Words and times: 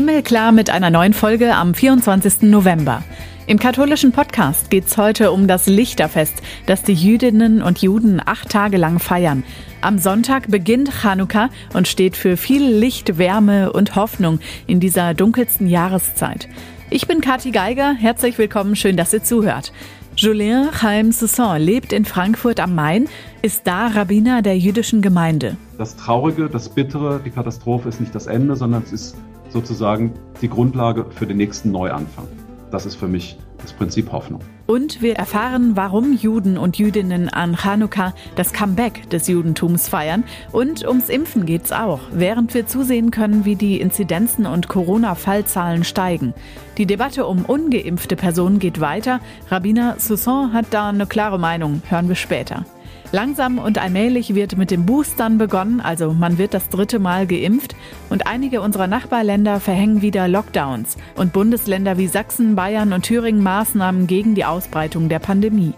Himmelklar 0.00 0.50
mit 0.50 0.70
einer 0.70 0.88
neuen 0.88 1.12
Folge 1.12 1.54
am 1.54 1.74
24. 1.74 2.48
November. 2.48 3.02
Im 3.46 3.58
katholischen 3.58 4.12
Podcast 4.12 4.70
geht 4.70 4.86
es 4.86 4.96
heute 4.96 5.30
um 5.30 5.46
das 5.46 5.66
Lichterfest, 5.66 6.40
das 6.64 6.82
die 6.82 6.94
Jüdinnen 6.94 7.60
und 7.60 7.82
Juden 7.82 8.18
acht 8.24 8.48
Tage 8.48 8.78
lang 8.78 8.98
feiern. 8.98 9.44
Am 9.82 9.98
Sonntag 9.98 10.50
beginnt 10.50 10.90
Chanukka 11.02 11.50
und 11.74 11.86
steht 11.86 12.16
für 12.16 12.38
viel 12.38 12.66
Licht, 12.66 13.18
Wärme 13.18 13.74
und 13.74 13.94
Hoffnung 13.94 14.40
in 14.66 14.80
dieser 14.80 15.12
dunkelsten 15.12 15.66
Jahreszeit. 15.66 16.48
Ich 16.88 17.06
bin 17.06 17.20
Kathi 17.20 17.50
Geiger, 17.50 17.92
herzlich 17.92 18.38
willkommen, 18.38 18.76
schön, 18.76 18.96
dass 18.96 19.12
ihr 19.12 19.22
zuhört. 19.22 19.70
Julien 20.16 20.70
Chaim 20.72 21.12
Soussan 21.12 21.60
lebt 21.60 21.92
in 21.92 22.06
Frankfurt 22.06 22.58
am 22.58 22.74
Main, 22.74 23.06
ist 23.42 23.66
da 23.66 23.88
Rabbiner 23.88 24.40
der 24.40 24.56
jüdischen 24.56 25.02
Gemeinde. 25.02 25.58
Das 25.76 25.94
Traurige, 25.96 26.48
das 26.48 26.70
Bittere, 26.70 27.20
die 27.22 27.30
Katastrophe 27.30 27.90
ist 27.90 28.00
nicht 28.00 28.14
das 28.14 28.26
Ende, 28.26 28.56
sondern 28.56 28.82
es 28.82 28.92
ist 28.92 29.16
sozusagen 29.50 30.14
die 30.40 30.48
Grundlage 30.48 31.06
für 31.10 31.26
den 31.26 31.36
nächsten 31.36 31.70
Neuanfang. 31.70 32.26
Das 32.70 32.86
ist 32.86 32.94
für 32.94 33.08
mich 33.08 33.36
das 33.60 33.72
Prinzip 33.72 34.12
Hoffnung. 34.12 34.40
Und 34.66 35.02
wir 35.02 35.16
erfahren, 35.16 35.72
warum 35.74 36.12
Juden 36.12 36.56
und 36.56 36.78
Jüdinnen 36.78 37.28
an 37.28 37.56
Chanukka 37.56 38.14
das 38.36 38.52
Comeback 38.52 39.10
des 39.10 39.26
Judentums 39.26 39.88
feiern. 39.88 40.24
Und 40.52 40.86
ums 40.86 41.08
Impfen 41.08 41.44
geht's 41.44 41.72
auch, 41.72 42.00
während 42.12 42.54
wir 42.54 42.66
zusehen 42.66 43.10
können, 43.10 43.44
wie 43.44 43.56
die 43.56 43.80
Inzidenzen 43.80 44.46
und 44.46 44.68
Corona-Fallzahlen 44.68 45.84
steigen. 45.84 46.34
Die 46.78 46.86
Debatte 46.86 47.26
um 47.26 47.44
ungeimpfte 47.44 48.16
Personen 48.16 48.60
geht 48.60 48.80
weiter. 48.80 49.20
Rabbiner 49.48 49.96
Soussan 49.98 50.52
hat 50.52 50.66
da 50.70 50.88
eine 50.88 51.06
klare 51.06 51.38
Meinung. 51.38 51.82
Hören 51.88 52.08
wir 52.08 52.16
später. 52.16 52.64
Langsam 53.12 53.58
und 53.58 53.78
allmählich 53.78 54.36
wird 54.36 54.56
mit 54.56 54.70
dem 54.70 54.86
Boostern 54.86 55.36
begonnen, 55.36 55.80
also 55.80 56.12
man 56.12 56.38
wird 56.38 56.54
das 56.54 56.68
dritte 56.68 57.00
Mal 57.00 57.26
geimpft 57.26 57.74
und 58.08 58.28
einige 58.28 58.60
unserer 58.60 58.86
Nachbarländer 58.86 59.58
verhängen 59.58 60.00
wieder 60.00 60.28
Lockdowns 60.28 60.96
und 61.16 61.32
Bundesländer 61.32 61.98
wie 61.98 62.06
Sachsen, 62.06 62.54
Bayern 62.54 62.92
und 62.92 63.02
Thüringen 63.02 63.42
Maßnahmen 63.42 64.06
gegen 64.06 64.36
die 64.36 64.44
Ausbreitung 64.44 65.08
der 65.08 65.18
Pandemie. 65.18 65.74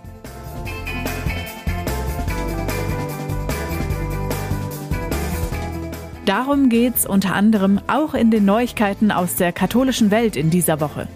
Darum 6.27 6.69
geht's 6.69 7.06
unter 7.06 7.34
anderem 7.34 7.80
auch 7.86 8.12
in 8.12 8.30
den 8.30 8.44
Neuigkeiten 8.44 9.11
aus 9.11 9.36
der 9.36 9.52
katholischen 9.52 10.11
Welt 10.11 10.36
in 10.36 10.50
dieser 10.50 10.80
Woche. 10.80 11.08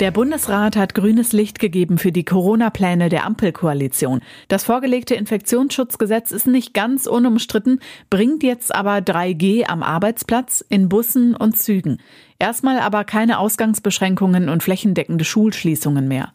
Der 0.00 0.10
Bundesrat 0.10 0.76
hat 0.76 0.94
grünes 0.94 1.32
Licht 1.32 1.58
gegeben 1.58 1.96
für 1.96 2.12
die 2.12 2.24
Corona-Pläne 2.24 3.08
der 3.08 3.24
Ampelkoalition. 3.24 4.20
Das 4.48 4.62
vorgelegte 4.62 5.14
Infektionsschutzgesetz 5.14 6.32
ist 6.32 6.46
nicht 6.46 6.74
ganz 6.74 7.06
unumstritten, 7.06 7.80
bringt 8.10 8.42
jetzt 8.42 8.74
aber 8.74 8.98
3G 8.98 9.64
am 9.66 9.82
Arbeitsplatz, 9.82 10.62
in 10.68 10.90
Bussen 10.90 11.34
und 11.34 11.56
Zügen. 11.56 12.02
Erstmal 12.38 12.78
aber 12.78 13.04
keine 13.04 13.38
Ausgangsbeschränkungen 13.38 14.50
und 14.50 14.62
flächendeckende 14.62 15.24
Schulschließungen 15.24 16.06
mehr. 16.06 16.34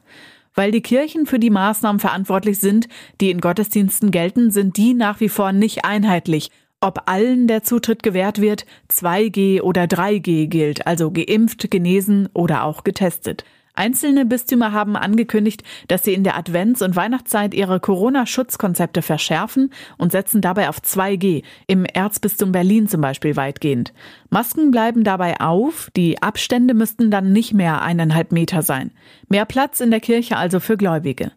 Weil 0.56 0.72
die 0.72 0.82
Kirchen 0.82 1.28
für 1.28 1.38
die 1.38 1.52
Maßnahmen 1.52 2.00
verantwortlich 2.00 2.58
sind, 2.58 2.88
die 3.22 3.30
in 3.30 3.42
Gottesdiensten 3.42 4.10
gelten, 4.10 4.50
sind 4.50 4.76
die 4.76 4.96
nach 4.96 5.20
wie 5.20 5.30
vor 5.30 5.52
nicht 5.52 5.86
einheitlich. 5.86 6.50
Ob 6.84 7.04
allen 7.06 7.46
der 7.46 7.62
Zutritt 7.62 8.02
gewährt 8.02 8.42
wird, 8.42 8.66
2G 8.90 9.62
oder 9.62 9.84
3G 9.84 10.48
gilt, 10.48 10.88
also 10.88 11.12
geimpft, 11.12 11.70
genesen 11.70 12.28
oder 12.34 12.64
auch 12.64 12.84
getestet. 12.84 13.46
Einzelne 13.76 14.26
Bistümer 14.26 14.72
haben 14.74 14.96
angekündigt, 14.96 15.64
dass 15.88 16.04
sie 16.04 16.16
in 16.16 16.24
der 16.24 16.36
Advents- 16.38 16.84
und 16.84 16.96
Weihnachtszeit 16.96 17.54
ihre 17.54 17.80
Corona-Schutzkonzepte 17.80 19.04
verschärfen 19.04 19.72
und 20.00 20.12
setzen 20.12 20.42
dabei 20.42 20.70
auf 20.70 20.80
2G, 20.80 21.44
im 21.68 21.86
Erzbistum 21.86 22.52
Berlin 22.52 22.88
zum 22.88 23.00
Beispiel 23.00 23.36
weitgehend. 23.36 23.94
Masken 24.32 24.72
bleiben 24.72 25.04
dabei 25.04 25.40
auf, 25.40 25.90
die 25.96 26.22
Abstände 26.22 26.74
müssten 26.74 27.12
dann 27.12 27.32
nicht 27.32 27.54
mehr 27.54 27.84
eineinhalb 27.84 28.32
Meter 28.32 28.64
sein. 28.64 28.92
Mehr 29.30 29.46
Platz 29.46 29.82
in 29.82 29.92
der 29.92 30.00
Kirche 30.00 30.36
also 30.36 30.60
für 30.60 30.78
Gläubige. 30.78 31.32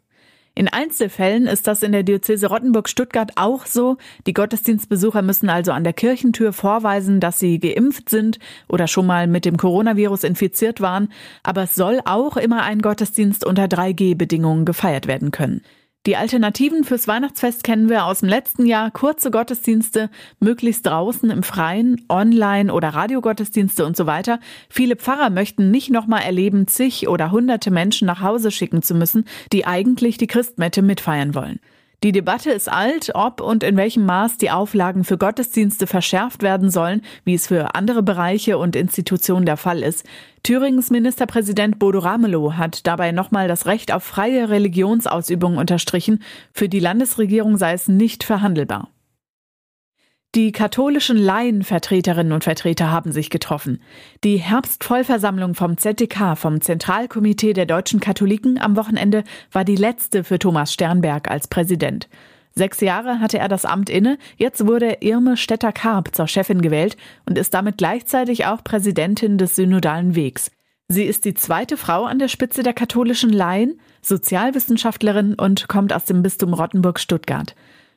In 0.57 0.69
Einzelfällen 0.69 1.49
ist 1.49 1.67
das 1.67 1.83
in 1.83 1.91
der 1.91 2.05
Diözese 2.05 2.47
Rottenburg-Stuttgart 2.47 3.33
auch 3.35 3.67
so. 3.67 3.97
Die 4.29 4.33
Gottesdienstbesucher 4.33 5.21
müssen 5.21 5.49
also 5.49 5.73
an 5.73 5.83
der 5.83 5.93
Kirchentür 5.93 6.53
vorweisen, 6.53 7.19
dass 7.19 7.41
sie 7.41 7.59
geimpft 7.59 8.09
sind 8.09 8.39
oder 8.69 8.87
schon 8.87 9.05
mal 9.07 9.27
mit 9.27 9.47
dem 9.47 9.57
Coronavirus 9.57 10.23
infiziert 10.23 10.81
waren. 10.81 11.09
Aber 11.43 11.65
es 11.65 11.75
soll 11.75 12.01
auch 12.05 12.37
immer 12.37 12.63
ein 12.63 12.83
Gottesdienst 12.83 13.45
unter 13.45 13.65
3G-Bedingungen 13.65 14.65
gefeiert 14.65 15.09
werden 15.09 15.33
können. 15.33 15.63
Die 16.07 16.19
Alternativen 16.19 16.85
fürs 16.85 17.09
Weihnachtsfest 17.09 17.65
kennen 17.65 17.89
wir 17.89 18.05
aus 18.05 18.21
dem 18.21 18.29
letzten 18.29 18.67
Jahr. 18.67 18.91
Kurze 18.91 19.31
Gottesdienste, 19.31 20.11
möglichst 20.39 20.85
draußen 20.85 21.31
im 21.31 21.43
Freien, 21.43 22.05
online 22.11 22.75
oder 22.75 22.91
Radiogottesdienste 22.91 23.87
und 23.87 23.97
so 23.97 24.05
weiter. 24.05 24.39
Viele 24.69 24.97
Pfarrer 24.97 25.31
möchten 25.31 25.71
nicht 25.71 25.89
nochmal 25.89 26.23
erleben, 26.23 26.69
zig 26.69 27.09
oder 27.09 27.31
hunderte 27.31 27.71
Menschen 27.71 28.05
nach 28.05 28.21
Hause 28.21 28.51
schicken 28.51 28.83
zu 28.83 28.95
müssen, 28.95 29.25
die 29.51 29.65
eigentlich 29.65 30.19
die 30.19 30.27
Christmette 30.27 30.83
mitfeiern 30.83 31.35
wollen. 31.35 31.59
Die 32.05 32.13
Debatte 32.13 32.51
ist 32.51 32.71
alt, 32.71 33.13
ob 33.15 33.41
und 33.41 33.63
in 33.63 33.79
welchem 33.79 34.05
Maß 34.05 34.37
die 34.37 34.51
Auflagen 34.51 35.05
für 35.05 35.17
Gottesdienste 35.17 35.87
verschärft 35.87 36.43
werden 36.43 36.69
sollen, 36.69 37.01
wie 37.25 37.33
es 37.33 37.47
für 37.47 37.75
andere 37.75 38.03
Bereiche 38.03 38.59
und 38.59 38.77
Institutionen 38.77 39.47
der 39.47 39.57
Fall 39.57 39.83
ist. 39.83 40.05
Thüringens 40.43 40.91
Ministerpräsident 40.91 41.79
Bodo 41.79 42.01
Ramelow 42.01 42.59
hat 42.59 42.87
dabei 42.87 43.13
nochmal 43.13 43.49
das 43.49 43.65
Recht 43.65 43.91
auf 43.91 44.05
freie 44.05 44.51
Religionsausübung 44.51 45.57
unterstrichen. 45.57 46.23
Für 46.53 46.69
die 46.69 46.79
Landesregierung 46.79 47.57
sei 47.57 47.73
es 47.73 47.89
nicht 47.89 48.23
verhandelbar. 48.23 48.91
Die 50.35 50.51
katholischen 50.51 51.17
Laienvertreterinnen 51.17 52.33
und 52.33 52.43
Vertreter 52.43 52.91
haben 52.91 53.13
sich 53.13 53.31
getroffen. 53.31 53.81
Die 54.25 54.39
Herbstvollversammlung 54.39 55.55
vom 55.55 55.79
ZDK, 55.79 56.37
vom 56.37 56.61
Zentralkomitee 56.61 57.53
der 57.53 57.67
deutschen 57.67 58.01
Katholiken 58.01 58.61
am 58.61 58.75
Wochenende, 58.75 59.23
war 59.53 59.65
die 59.65 59.77
letzte 59.77 60.25
für 60.25 60.41
Thomas 60.41 60.73
Sternberg 60.73 61.31
als 61.31 61.47
Präsident. 61.47 62.09
Sechs 62.51 62.81
Jahre 62.81 63.21
hatte 63.21 63.39
er 63.39 63.47
das 63.47 63.65
Amt 63.65 63.89
inne, 63.89 64.19
jetzt 64.37 64.67
wurde 64.67 64.97
Irme 65.03 65.37
Stetter-Karp 65.37 66.13
zur 66.17 66.27
Chefin 66.27 66.63
gewählt 66.63 66.97
und 67.27 67.39
ist 67.39 67.55
damit 67.55 67.79
gleichzeitig 67.79 68.45
auch 68.47 68.65
Präsidentin 68.65 69.39
des 69.39 69.55
Synodalen 69.55 70.17
Wegs. 70.17 70.51
Sie 70.89 71.05
ist 71.05 71.25
die 71.27 71.35
zweite 71.35 71.77
Frau 71.77 72.07
an 72.07 72.19
der 72.19 72.29
Spitze 72.29 72.65
der 72.65 72.75
katholischen 72.75 73.31
Laien, 73.33 73.79
Sozialwissenschaftlerin 74.03 75.35
und 75.35 75.69
kommt 75.69 75.93
aus 75.93 76.07
dem 76.07 76.25
Bistum 76.25 76.55
Rottenburg-Stuttgart. 76.55 77.55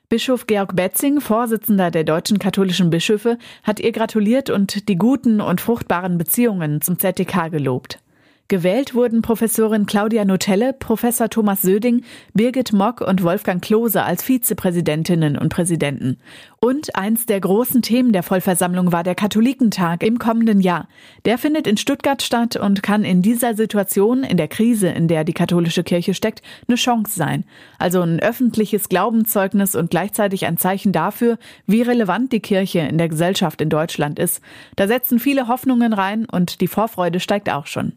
Bischof 0.10 0.48
Georg 0.48 0.74
Betzing, 0.74 1.20
Vorsitzender 1.20 1.92
der 1.92 2.06
deutschen 2.06 2.40
katholischen 2.40 2.90
Bischöfe, 2.90 3.38
hat 3.64 3.82
ihr 3.82 3.92
gratuliert 3.92 4.50
und 4.50 4.88
die 4.88 4.96
guten 4.96 5.42
und 5.42 5.60
fruchtbaren 5.60 6.18
Beziehungen 6.18 6.80
zum 6.80 6.98
ZDK 6.98 7.52
gelobt. 7.52 8.00
Gewählt 8.50 8.96
wurden 8.96 9.22
Professorin 9.22 9.88
Claudia 9.88 10.24
Notelle, 10.24 10.72
Professor 10.72 11.30
Thomas 11.30 11.62
Söding, 11.64 12.06
Birgit 12.34 12.72
Mock 12.72 13.02
und 13.02 13.22
Wolfgang 13.22 13.62
Klose 13.62 14.04
als 14.04 14.24
Vizepräsidentinnen 14.24 15.38
und 15.38 15.50
Präsidenten. 15.50 16.18
Und 16.62 16.96
eins 16.96 17.26
der 17.26 17.42
großen 17.42 17.82
Themen 17.82 18.14
der 18.14 18.24
Vollversammlung 18.24 18.94
war 18.94 19.04
der 19.04 19.16
Katholikentag 19.16 20.02
im 20.02 20.18
kommenden 20.18 20.62
Jahr. 20.62 20.88
Der 21.26 21.38
findet 21.38 21.68
in 21.68 21.76
Stuttgart 21.76 22.22
statt 22.22 22.56
und 22.56 22.82
kann 22.82 23.04
in 23.04 23.22
dieser 23.22 23.54
Situation, 23.54 24.24
in 24.24 24.38
der 24.38 24.48
Krise, 24.48 24.88
in 24.88 25.10
der 25.10 25.26
die 25.26 25.34
katholische 25.34 25.84
Kirche 25.84 26.14
steckt, 26.14 26.42
eine 26.70 26.78
Chance 26.78 27.16
sein. 27.16 27.44
Also 27.80 28.00
ein 28.00 28.22
öffentliches 28.22 28.88
Glaubenszeugnis 28.88 29.76
und 29.76 29.90
gleichzeitig 29.90 30.46
ein 30.46 30.56
Zeichen 30.56 30.94
dafür, 30.94 31.38
wie 31.66 31.82
relevant 31.82 32.32
die 32.32 32.40
Kirche 32.40 32.80
in 32.80 32.98
der 32.98 33.10
Gesellschaft 33.10 33.60
in 33.60 33.70
Deutschland 33.70 34.20
ist. 34.20 34.40
Da 34.78 34.88
setzen 34.88 35.20
viele 35.20 35.50
Hoffnungen 35.50 35.92
rein 35.92 36.26
und 36.32 36.62
die 36.62 36.70
Vorfreude 36.70 37.20
steigt 37.20 37.50
auch 37.50 37.66
schon. 37.66 37.92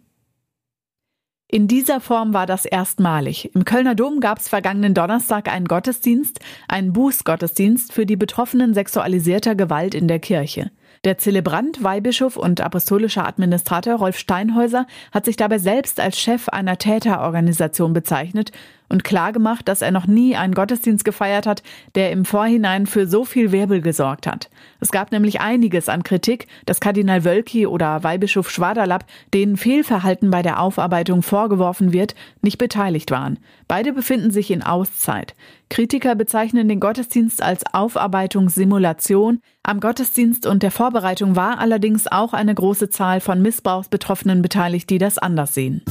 In 1.53 1.67
dieser 1.67 2.01
Form 2.01 2.33
war 2.33 2.47
das 2.47 2.65
erstmalig. 2.65 3.53
Im 3.57 3.65
Kölner 3.65 3.97
Dom 3.97 4.21
gab 4.21 4.39
es 4.39 4.49
vergangenen 4.49 4.95
Donnerstag 4.95 5.53
einen 5.53 5.67
Gottesdienst, 5.67 6.39
einen 6.69 6.93
Bußgottesdienst 6.93 7.93
für 7.93 8.07
die 8.07 8.15
Betroffenen 8.15 8.73
sexualisierter 8.73 9.57
Gewalt 9.57 9.97
in 9.97 10.07
der 10.07 10.21
Kirche. 10.21 10.71
Der 11.03 11.19
Zelebrant, 11.19 11.83
Weihbischof 11.83 12.37
und 12.37 12.61
apostolischer 12.61 13.27
Administrator 13.27 13.95
Rolf 13.95 14.17
Steinhäuser 14.17 14.87
hat 15.11 15.25
sich 15.25 15.35
dabei 15.35 15.59
selbst 15.59 15.99
als 15.99 16.21
Chef 16.21 16.49
einer 16.49 16.79
Täterorganisation 16.79 17.95
bezeichnet 17.95 18.53
und 18.91 19.04
klargemacht, 19.04 19.66
dass 19.69 19.81
er 19.81 19.92
noch 19.92 20.07
nie 20.07 20.37
einen 20.37 20.54
Gottesdienst 20.54 21.04
gefeiert 21.04 21.47
hat, 21.47 21.63
der 21.95 22.10
im 22.10 22.25
Vorhinein 22.25 22.87
für 22.87 23.07
so 23.07 23.25
viel 23.25 23.53
Wirbel 23.53 23.81
gesorgt 23.81 24.27
hat. 24.27 24.51
Es 24.81 24.91
gab 24.91 25.13
nämlich 25.13 25.41
einiges 25.41 25.89
an 25.89 26.03
Kritik, 26.03 26.47
dass 26.66 26.81
Kardinal 26.81 27.25
Wölki 27.25 27.66
oder 27.66 28.03
Weihbischof 28.03 28.51
Schwaderlapp, 28.51 29.04
denen 29.33 29.57
Fehlverhalten 29.57 30.31
bei 30.31 30.42
der 30.42 30.60
Aufarbeitung 30.60 31.22
vorgeworfen 31.22 31.92
wird, 31.92 32.15
nicht 32.42 32.59
beteiligt 32.59 33.10
waren. 33.10 33.39
Beide 33.69 33.92
befinden 33.92 34.31
sich 34.31 34.51
in 34.51 34.63
Auszeit. 34.63 35.34
Kritiker 35.69 36.16
bezeichnen 36.16 36.69
den 36.69 36.81
Gottesdienst 36.81 37.42
als 37.42 37.63
Aufarbeitungssimulation. 37.72 39.41
Am 39.63 39.78
Gottesdienst 39.78 40.47
und 40.47 40.65
der 40.65 40.72
Vorbereitung 40.72 41.37
war 41.37 41.60
allerdings 41.60 42.09
auch 42.09 42.33
eine 42.33 42.54
große 42.54 42.91
Zahl 42.91 43.21
von 43.21 43.41
Missbrauchsbetroffenen 43.41 44.42
beteiligt, 44.42 44.91
die 44.91 44.98
das 44.98 45.19
anders 45.19 45.54
sehen. 45.54 45.83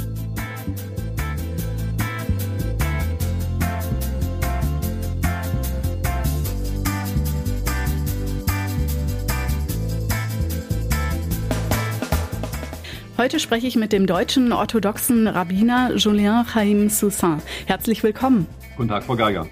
Heute 13.20 13.42
spreche 13.42 13.68
ich 13.68 13.76
mit 13.76 13.92
dem 13.92 14.08
deutschen 14.08 14.54
orthodoxen 14.54 15.28
Rabbiner 15.28 15.94
Julien 15.98 16.46
Chaim 16.46 16.88
Soussin. 16.88 17.42
Herzlich 17.66 18.02
willkommen. 18.02 18.48
Guten 18.78 18.88
Tag, 18.88 19.04
Frau 19.04 19.18
Geiger. 19.18 19.46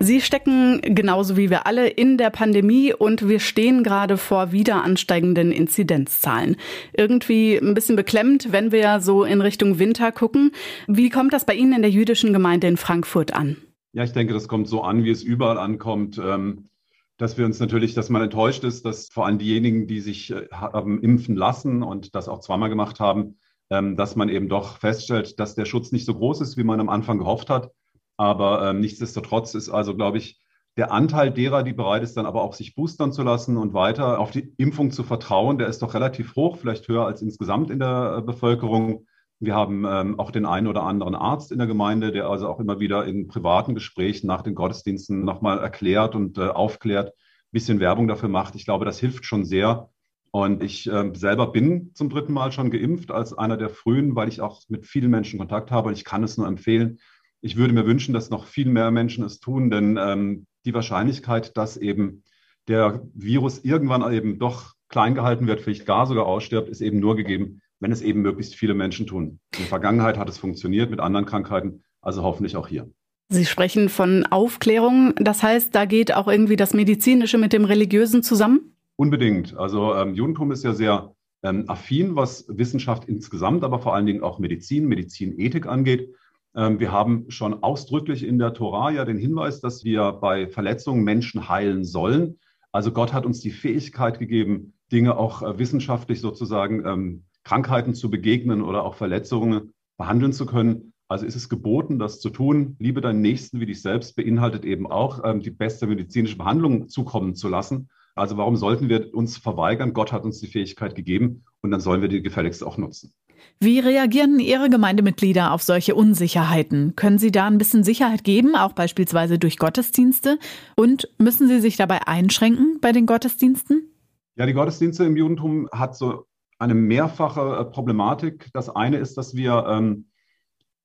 Sie 0.00 0.20
stecken 0.20 0.80
genauso 0.82 1.36
wie 1.36 1.48
wir 1.48 1.68
alle 1.68 1.86
in 1.86 2.18
der 2.18 2.30
Pandemie 2.30 2.92
und 2.92 3.28
wir 3.28 3.38
stehen 3.38 3.84
gerade 3.84 4.16
vor 4.16 4.50
wieder 4.50 4.82
ansteigenden 4.82 5.52
Inzidenzzahlen. 5.52 6.56
Irgendwie 6.94 7.56
ein 7.56 7.74
bisschen 7.74 7.94
beklemmt, 7.94 8.50
wenn 8.50 8.72
wir 8.72 8.98
so 8.98 9.22
in 9.22 9.40
Richtung 9.40 9.78
Winter 9.78 10.10
gucken. 10.10 10.50
Wie 10.88 11.08
kommt 11.08 11.32
das 11.32 11.46
bei 11.46 11.54
Ihnen 11.54 11.74
in 11.74 11.82
der 11.82 11.92
jüdischen 11.92 12.32
Gemeinde 12.32 12.66
in 12.66 12.76
Frankfurt 12.76 13.32
an? 13.32 13.56
Ja, 13.92 14.02
ich 14.02 14.14
denke, 14.14 14.34
das 14.34 14.48
kommt 14.48 14.66
so 14.66 14.82
an, 14.82 15.04
wie 15.04 15.10
es 15.10 15.22
überall 15.22 15.58
ankommt. 15.58 16.18
Ähm, 16.18 16.70
dass 17.16 17.38
wir 17.38 17.46
uns 17.46 17.60
natürlich, 17.60 17.94
dass 17.94 18.10
man 18.10 18.22
enttäuscht 18.22 18.64
ist, 18.64 18.84
dass 18.84 19.08
vor 19.08 19.26
allem 19.26 19.38
diejenigen, 19.38 19.86
die 19.86 20.00
sich 20.00 20.30
äh, 20.30 20.48
haben 20.52 21.02
impfen 21.02 21.36
lassen 21.36 21.82
und 21.82 22.14
das 22.14 22.28
auch 22.28 22.40
zweimal 22.40 22.68
gemacht 22.68 23.00
haben, 23.00 23.38
ähm, 23.70 23.96
dass 23.96 24.16
man 24.16 24.28
eben 24.28 24.48
doch 24.48 24.78
feststellt, 24.78 25.40
dass 25.40 25.54
der 25.54 25.64
Schutz 25.64 25.92
nicht 25.92 26.04
so 26.04 26.14
groß 26.14 26.40
ist, 26.40 26.56
wie 26.56 26.64
man 26.64 26.80
am 26.80 26.88
Anfang 26.88 27.18
gehofft 27.18 27.50
hat. 27.50 27.70
Aber 28.16 28.70
ähm, 28.70 28.80
nichtsdestotrotz 28.80 29.54
ist 29.54 29.68
also, 29.68 29.94
glaube 29.94 30.18
ich, 30.18 30.40
der 30.76 30.92
Anteil 30.92 31.30
derer, 31.30 31.62
die 31.62 31.72
bereit 31.72 32.02
ist, 32.02 32.16
dann 32.16 32.26
aber 32.26 32.42
auch 32.42 32.52
sich 32.52 32.74
boostern 32.74 33.12
zu 33.12 33.22
lassen 33.22 33.56
und 33.56 33.72
weiter 33.72 34.18
auf 34.18 34.30
die 34.30 34.52
Impfung 34.58 34.90
zu 34.90 35.04
vertrauen, 35.04 35.56
der 35.56 35.68
ist 35.68 35.80
doch 35.80 35.94
relativ 35.94 36.36
hoch, 36.36 36.58
vielleicht 36.58 36.86
höher 36.86 37.06
als 37.06 37.22
insgesamt 37.22 37.70
in 37.70 37.78
der 37.78 38.16
äh, 38.18 38.22
Bevölkerung. 38.22 39.06
Wir 39.38 39.54
haben 39.54 39.84
ähm, 39.86 40.18
auch 40.18 40.30
den 40.30 40.46
einen 40.46 40.66
oder 40.66 40.82
anderen 40.82 41.14
Arzt 41.14 41.52
in 41.52 41.58
der 41.58 41.66
Gemeinde, 41.66 42.10
der 42.10 42.28
also 42.28 42.48
auch 42.48 42.58
immer 42.58 42.80
wieder 42.80 43.04
in 43.04 43.28
privaten 43.28 43.74
Gesprächen 43.74 44.26
nach 44.26 44.42
den 44.42 44.54
Gottesdiensten 44.54 45.24
nochmal 45.24 45.58
erklärt 45.58 46.14
und 46.14 46.38
äh, 46.38 46.48
aufklärt, 46.48 47.12
bisschen 47.52 47.80
Werbung 47.80 48.08
dafür 48.08 48.28
macht. 48.28 48.54
Ich 48.54 48.64
glaube, 48.64 48.84
das 48.84 48.98
hilft 48.98 49.24
schon 49.24 49.44
sehr. 49.44 49.90
Und 50.30 50.62
ich 50.62 50.90
äh, 50.90 51.12
selber 51.14 51.52
bin 51.52 51.92
zum 51.94 52.10
dritten 52.10 52.32
Mal 52.32 52.52
schon 52.52 52.70
geimpft 52.70 53.10
als 53.10 53.32
einer 53.32 53.56
der 53.56 53.70
frühen, 53.70 54.16
weil 54.16 54.28
ich 54.28 54.40
auch 54.40 54.62
mit 54.68 54.86
vielen 54.86 55.10
Menschen 55.10 55.38
Kontakt 55.38 55.70
habe 55.70 55.88
und 55.88 55.94
ich 55.94 56.04
kann 56.04 56.22
es 56.22 56.36
nur 56.36 56.46
empfehlen. 56.46 56.98
Ich 57.40 57.56
würde 57.56 57.72
mir 57.74 57.86
wünschen, 57.86 58.12
dass 58.12 58.30
noch 58.30 58.46
viel 58.46 58.68
mehr 58.68 58.90
Menschen 58.90 59.24
es 59.24 59.40
tun, 59.40 59.70
denn 59.70 59.98
ähm, 59.98 60.46
die 60.64 60.74
Wahrscheinlichkeit, 60.74 61.56
dass 61.56 61.76
eben 61.76 62.24
der 62.68 63.02
Virus 63.14 63.60
irgendwann 63.64 64.12
eben 64.12 64.38
doch 64.38 64.74
klein 64.88 65.14
gehalten 65.14 65.46
wird, 65.46 65.60
vielleicht 65.60 65.86
gar 65.86 66.06
sogar 66.06 66.26
ausstirbt, 66.26 66.68
ist 66.68 66.80
eben 66.80 67.00
nur 67.00 67.16
gegeben, 67.16 67.60
wenn 67.80 67.92
es 67.92 68.02
eben 68.02 68.22
möglichst 68.22 68.54
viele 68.54 68.74
Menschen 68.74 69.06
tun. 69.06 69.40
In 69.54 69.60
der 69.60 69.66
Vergangenheit 69.66 70.18
hat 70.18 70.28
es 70.28 70.38
funktioniert 70.38 70.90
mit 70.90 71.00
anderen 71.00 71.26
Krankheiten, 71.26 71.84
also 72.00 72.22
hoffentlich 72.22 72.56
auch 72.56 72.68
hier. 72.68 72.90
Sie 73.28 73.44
sprechen 73.44 73.88
von 73.88 74.24
Aufklärung. 74.26 75.14
Das 75.16 75.42
heißt, 75.42 75.74
da 75.74 75.84
geht 75.84 76.14
auch 76.14 76.28
irgendwie 76.28 76.56
das 76.56 76.74
Medizinische 76.74 77.38
mit 77.38 77.52
dem 77.52 77.64
Religiösen 77.64 78.22
zusammen? 78.22 78.76
Unbedingt. 78.94 79.56
Also 79.56 79.94
ähm, 79.94 80.14
Judentum 80.14 80.52
ist 80.52 80.64
ja 80.64 80.72
sehr 80.72 81.14
ähm, 81.42 81.64
affin, 81.68 82.16
was 82.16 82.46
Wissenschaft 82.48 83.06
insgesamt, 83.06 83.64
aber 83.64 83.80
vor 83.80 83.94
allen 83.94 84.06
Dingen 84.06 84.22
auch 84.22 84.38
Medizin, 84.38 84.86
Medizinethik 84.86 85.66
angeht. 85.66 86.14
Ähm, 86.54 86.80
wir 86.80 86.92
haben 86.92 87.26
schon 87.28 87.62
ausdrücklich 87.62 88.22
in 88.22 88.38
der 88.38 88.54
Tora 88.54 88.90
ja 88.90 89.04
den 89.04 89.18
Hinweis, 89.18 89.60
dass 89.60 89.84
wir 89.84 90.12
bei 90.12 90.48
Verletzungen 90.48 91.04
Menschen 91.04 91.48
heilen 91.48 91.84
sollen. 91.84 92.38
Also 92.72 92.92
Gott 92.92 93.12
hat 93.12 93.26
uns 93.26 93.40
die 93.40 93.50
Fähigkeit 93.50 94.18
gegeben, 94.18 94.72
Dinge 94.92 95.16
auch 95.16 95.42
äh, 95.42 95.58
wissenschaftlich 95.58 96.20
sozusagen 96.20 96.84
ähm, 96.86 97.24
Krankheiten 97.46 97.94
zu 97.94 98.10
begegnen 98.10 98.60
oder 98.60 98.82
auch 98.82 98.96
Verletzungen 98.96 99.72
behandeln 99.96 100.32
zu 100.32 100.46
können. 100.46 100.92
Also 101.06 101.24
ist 101.24 101.36
es 101.36 101.48
geboten, 101.48 102.00
das 102.00 102.18
zu 102.18 102.30
tun. 102.30 102.74
Liebe 102.80 103.00
deinen 103.00 103.20
Nächsten 103.20 103.60
wie 103.60 103.66
dich 103.66 103.82
selbst 103.82 104.16
beinhaltet 104.16 104.64
eben 104.64 104.90
auch, 104.90 105.22
ähm, 105.24 105.40
die 105.40 105.52
beste 105.52 105.86
medizinische 105.86 106.36
Behandlung 106.36 106.88
zukommen 106.88 107.36
zu 107.36 107.48
lassen. 107.48 107.88
Also 108.16 108.36
warum 108.36 108.56
sollten 108.56 108.88
wir 108.88 109.14
uns 109.14 109.36
verweigern? 109.36 109.92
Gott 109.92 110.10
hat 110.10 110.24
uns 110.24 110.40
die 110.40 110.48
Fähigkeit 110.48 110.96
gegeben 110.96 111.44
und 111.62 111.70
dann 111.70 111.80
sollen 111.80 112.00
wir 112.00 112.08
die 112.08 112.20
gefälligst 112.20 112.64
auch 112.64 112.78
nutzen. 112.78 113.12
Wie 113.60 113.78
reagieren 113.78 114.40
Ihre 114.40 114.68
Gemeindemitglieder 114.68 115.52
auf 115.52 115.62
solche 115.62 115.94
Unsicherheiten? 115.94 116.96
Können 116.96 117.18
Sie 117.18 117.30
da 117.30 117.46
ein 117.46 117.58
bisschen 117.58 117.84
Sicherheit 117.84 118.24
geben, 118.24 118.56
auch 118.56 118.72
beispielsweise 118.72 119.38
durch 119.38 119.58
Gottesdienste? 119.58 120.40
Und 120.74 121.08
müssen 121.18 121.46
Sie 121.46 121.60
sich 121.60 121.76
dabei 121.76 122.08
einschränken 122.08 122.78
bei 122.80 122.90
den 122.90 123.06
Gottesdiensten? 123.06 123.88
Ja, 124.34 124.46
die 124.46 124.52
Gottesdienste 124.52 125.04
im 125.04 125.16
Judentum 125.16 125.68
hat 125.70 125.96
so 125.96 126.26
eine 126.58 126.74
mehrfache 126.74 127.58
äh, 127.58 127.64
Problematik. 127.64 128.48
Das 128.52 128.68
eine 128.68 128.98
ist, 128.98 129.16
dass 129.16 129.34
wir 129.34 129.66
ähm, 129.68 130.06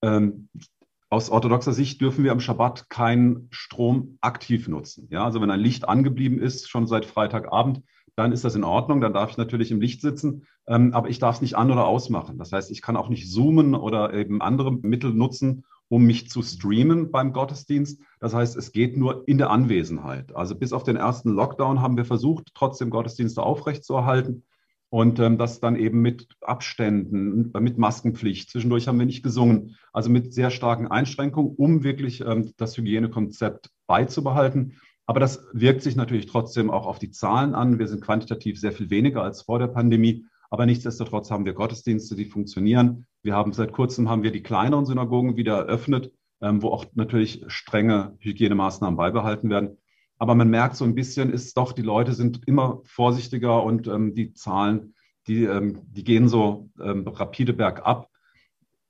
ähm, 0.02 0.50
aus 1.10 1.30
orthodoxer 1.30 1.74
Sicht 1.74 2.00
dürfen 2.00 2.24
wir 2.24 2.32
am 2.32 2.40
Schabbat 2.40 2.90
keinen 2.90 3.48
Strom 3.52 4.18
aktiv 4.22 4.68
nutzen. 4.68 5.08
Ja, 5.12 5.26
also 5.26 5.42
wenn 5.42 5.52
ein 5.52 5.60
Licht 5.60 5.88
angeblieben 5.88 6.40
ist, 6.40 6.70
schon 6.70 6.88
seit 6.88 7.06
Freitagabend, 7.06 7.84
dann 8.16 8.32
ist 8.32 8.44
das 8.44 8.56
in 8.56 8.64
Ordnung. 8.64 9.02
Dann 9.02 9.14
darf 9.14 9.32
ich 9.32 9.38
natürlich 9.38 9.72
im 9.72 9.82
Licht 9.82 10.02
sitzen, 10.02 10.48
ähm, 10.68 10.94
aber 10.94 11.10
ich 11.10 11.20
darf 11.20 11.36
es 11.36 11.42
nicht 11.42 11.56
an- 11.56 11.72
oder 11.72 11.86
ausmachen. 11.86 12.38
Das 12.38 12.52
heißt, 12.52 12.72
ich 12.72 12.82
kann 12.82 12.96
auch 12.96 13.10
nicht 13.10 13.30
zoomen 13.30 13.76
oder 13.76 14.14
eben 14.14 14.42
andere 14.42 14.72
Mittel 14.72 15.14
nutzen, 15.14 15.66
um 15.90 16.06
mich 16.06 16.30
zu 16.30 16.42
streamen 16.42 17.12
beim 17.12 17.34
Gottesdienst. 17.34 18.02
Das 18.22 18.34
heißt, 18.34 18.56
es 18.56 18.72
geht 18.72 18.96
nur 18.96 19.28
in 19.28 19.38
der 19.38 19.50
Anwesenheit. 19.50 20.34
Also 20.34 20.56
bis 20.56 20.72
auf 20.72 20.84
den 20.84 20.96
ersten 20.96 21.32
Lockdown 21.32 21.82
haben 21.82 21.98
wir 21.98 22.06
versucht, 22.06 22.52
trotzdem 22.54 22.90
Gottesdienste 22.90 23.44
aufrechtzuerhalten. 23.44 24.44
Und 24.94 25.20
ähm, 25.20 25.38
das 25.38 25.62
dann 25.62 25.78
eben 25.78 26.02
mit 26.02 26.28
Abständen, 26.42 27.54
mit 27.58 27.78
Maskenpflicht. 27.78 28.50
Zwischendurch 28.50 28.90
haben 28.90 29.00
wir 29.00 29.06
nicht 29.06 29.24
gesungen. 29.24 29.78
Also 29.94 30.10
mit 30.10 30.34
sehr 30.34 30.50
starken 30.50 30.88
Einschränkungen, 30.88 31.56
um 31.56 31.84
wirklich 31.86 32.20
ähm, 32.20 32.52
das 32.58 32.76
Hygienekonzept 32.76 33.70
beizubehalten. 33.88 34.74
Aber 35.06 35.22
das 35.22 35.46
wirkt 35.54 35.82
sich 35.82 35.96
natürlich 35.96 36.26
trotzdem 36.26 36.70
auch 36.70 36.88
auf 36.88 37.00
die 37.00 37.10
Zahlen 37.10 37.56
an. 37.56 37.80
Wir 37.80 37.88
sind 37.88 38.04
quantitativ 38.04 38.60
sehr 38.60 38.74
viel 38.74 38.90
weniger 38.90 39.24
als 39.24 39.44
vor 39.44 39.60
der 39.60 39.68
Pandemie. 39.68 40.26
Aber 40.50 40.66
nichtsdestotrotz 40.66 41.32
haben 41.32 41.46
wir 41.46 41.54
Gottesdienste, 41.54 42.16
die 42.18 42.26
funktionieren. 42.26 43.08
Wir 43.24 43.34
haben 43.34 43.54
seit 43.54 43.72
kurzem 43.72 44.10
haben 44.10 44.24
wir 44.24 44.32
die 44.32 44.44
kleineren 44.44 44.86
Synagogen 44.86 45.38
wieder 45.38 45.58
eröffnet, 45.58 46.12
ähm, 46.42 46.62
wo 46.62 46.68
auch 46.68 46.84
natürlich 46.96 47.46
strenge 47.48 48.18
Hygienemaßnahmen 48.20 48.98
beibehalten 48.98 49.50
werden. 49.50 49.78
Aber 50.22 50.36
man 50.36 50.52
merkt 50.52 50.76
so 50.76 50.86
ein 50.86 50.94
bisschen, 50.94 51.34
ist 51.34 51.58
doch, 51.58 51.72
die 51.74 51.82
Leute 51.82 52.14
sind 52.14 52.48
immer 52.48 52.82
vorsichtiger 52.84 53.64
und 53.64 53.88
ähm, 53.88 54.14
die 54.14 54.36
Zahlen, 54.36 54.94
die, 55.26 55.46
ähm, 55.46 55.82
die 55.88 56.04
gehen 56.04 56.28
so 56.28 56.70
ähm, 56.80 57.08
rapide 57.08 57.54
bergab. 57.54 58.08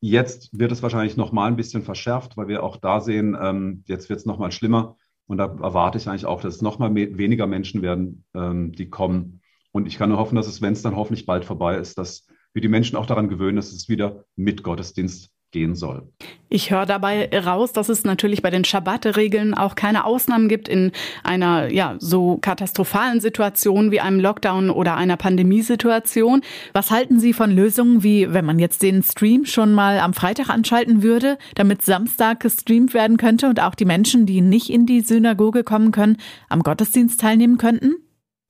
Jetzt 0.01 0.49
wird 0.59 0.73
es 0.73 0.83
wahrscheinlich 0.83 1.15
noch 1.15 1.31
mal 1.31 1.47
ein 1.47 1.55
bisschen 1.55 1.83
verschärft, 1.83 2.35
weil 2.35 2.49
wir 2.49 2.63
auch 2.63 2.75
da 2.75 2.99
sehen, 2.99 3.37
ähm, 3.41 3.85
jetzt 3.87 4.09
wird 4.09 4.19
es 4.19 4.25
noch 4.25 4.39
mal 4.39 4.51
schlimmer. 4.51 4.97
Und 5.25 5.37
da 5.37 5.45
erwarte 5.45 5.97
ich 5.97 6.09
eigentlich 6.09 6.25
auch, 6.25 6.41
dass 6.41 6.55
es 6.55 6.61
noch 6.61 6.79
mal 6.79 6.93
weniger 6.93 7.47
Menschen 7.47 7.81
werden, 7.81 8.25
ähm, 8.33 8.73
die 8.73 8.89
kommen. 8.89 9.39
Und 9.71 9.87
ich 9.87 9.97
kann 9.97 10.09
nur 10.09 10.17
hoffen, 10.17 10.35
dass 10.35 10.47
es, 10.47 10.61
wenn 10.61 10.73
es 10.73 10.81
dann 10.81 10.97
hoffentlich 10.97 11.25
bald 11.25 11.45
vorbei 11.45 11.77
ist, 11.77 11.97
dass 11.97 12.27
wir 12.51 12.61
die 12.61 12.67
Menschen 12.67 12.97
auch 12.97 13.05
daran 13.05 13.29
gewöhnen, 13.29 13.55
dass 13.55 13.71
es 13.71 13.87
wieder 13.87 14.25
mit 14.35 14.63
Gottesdienst 14.63 15.31
gehen 15.51 15.75
soll. 15.75 16.07
Ich 16.49 16.71
höre 16.71 16.85
dabei 16.85 17.29
raus, 17.45 17.71
dass 17.71 17.89
es 17.89 18.03
natürlich 18.03 18.41
bei 18.41 18.49
den 18.49 18.65
Schabbat-Regeln 18.65 19.53
auch 19.53 19.75
keine 19.75 20.05
Ausnahmen 20.05 20.49
gibt 20.49 20.67
in 20.67 20.91
einer 21.23 21.71
ja 21.71 21.95
so 21.99 22.37
katastrophalen 22.37 23.21
Situation 23.21 23.91
wie 23.91 24.01
einem 24.01 24.19
Lockdown 24.19 24.69
oder 24.69 24.95
einer 24.95 25.17
Pandemiesituation. 25.17 26.41
Was 26.73 26.91
halten 26.91 27.19
Sie 27.19 27.33
von 27.33 27.51
Lösungen 27.51 28.03
wie, 28.03 28.33
wenn 28.33 28.45
man 28.45 28.59
jetzt 28.59 28.81
den 28.81 29.03
Stream 29.03 29.45
schon 29.45 29.73
mal 29.73 29.99
am 29.99 30.13
Freitag 30.13 30.49
anschalten 30.49 31.03
würde, 31.03 31.37
damit 31.55 31.83
Samstag 31.83 32.39
gestreamt 32.41 32.93
werden 32.93 33.17
könnte 33.17 33.47
und 33.47 33.61
auch 33.61 33.75
die 33.75 33.85
Menschen, 33.85 34.25
die 34.25 34.41
nicht 34.41 34.69
in 34.69 34.85
die 34.85 35.01
Synagoge 35.01 35.63
kommen 35.63 35.91
können, 35.91 36.17
am 36.49 36.63
Gottesdienst 36.63 37.19
teilnehmen 37.19 37.57
könnten? 37.57 37.95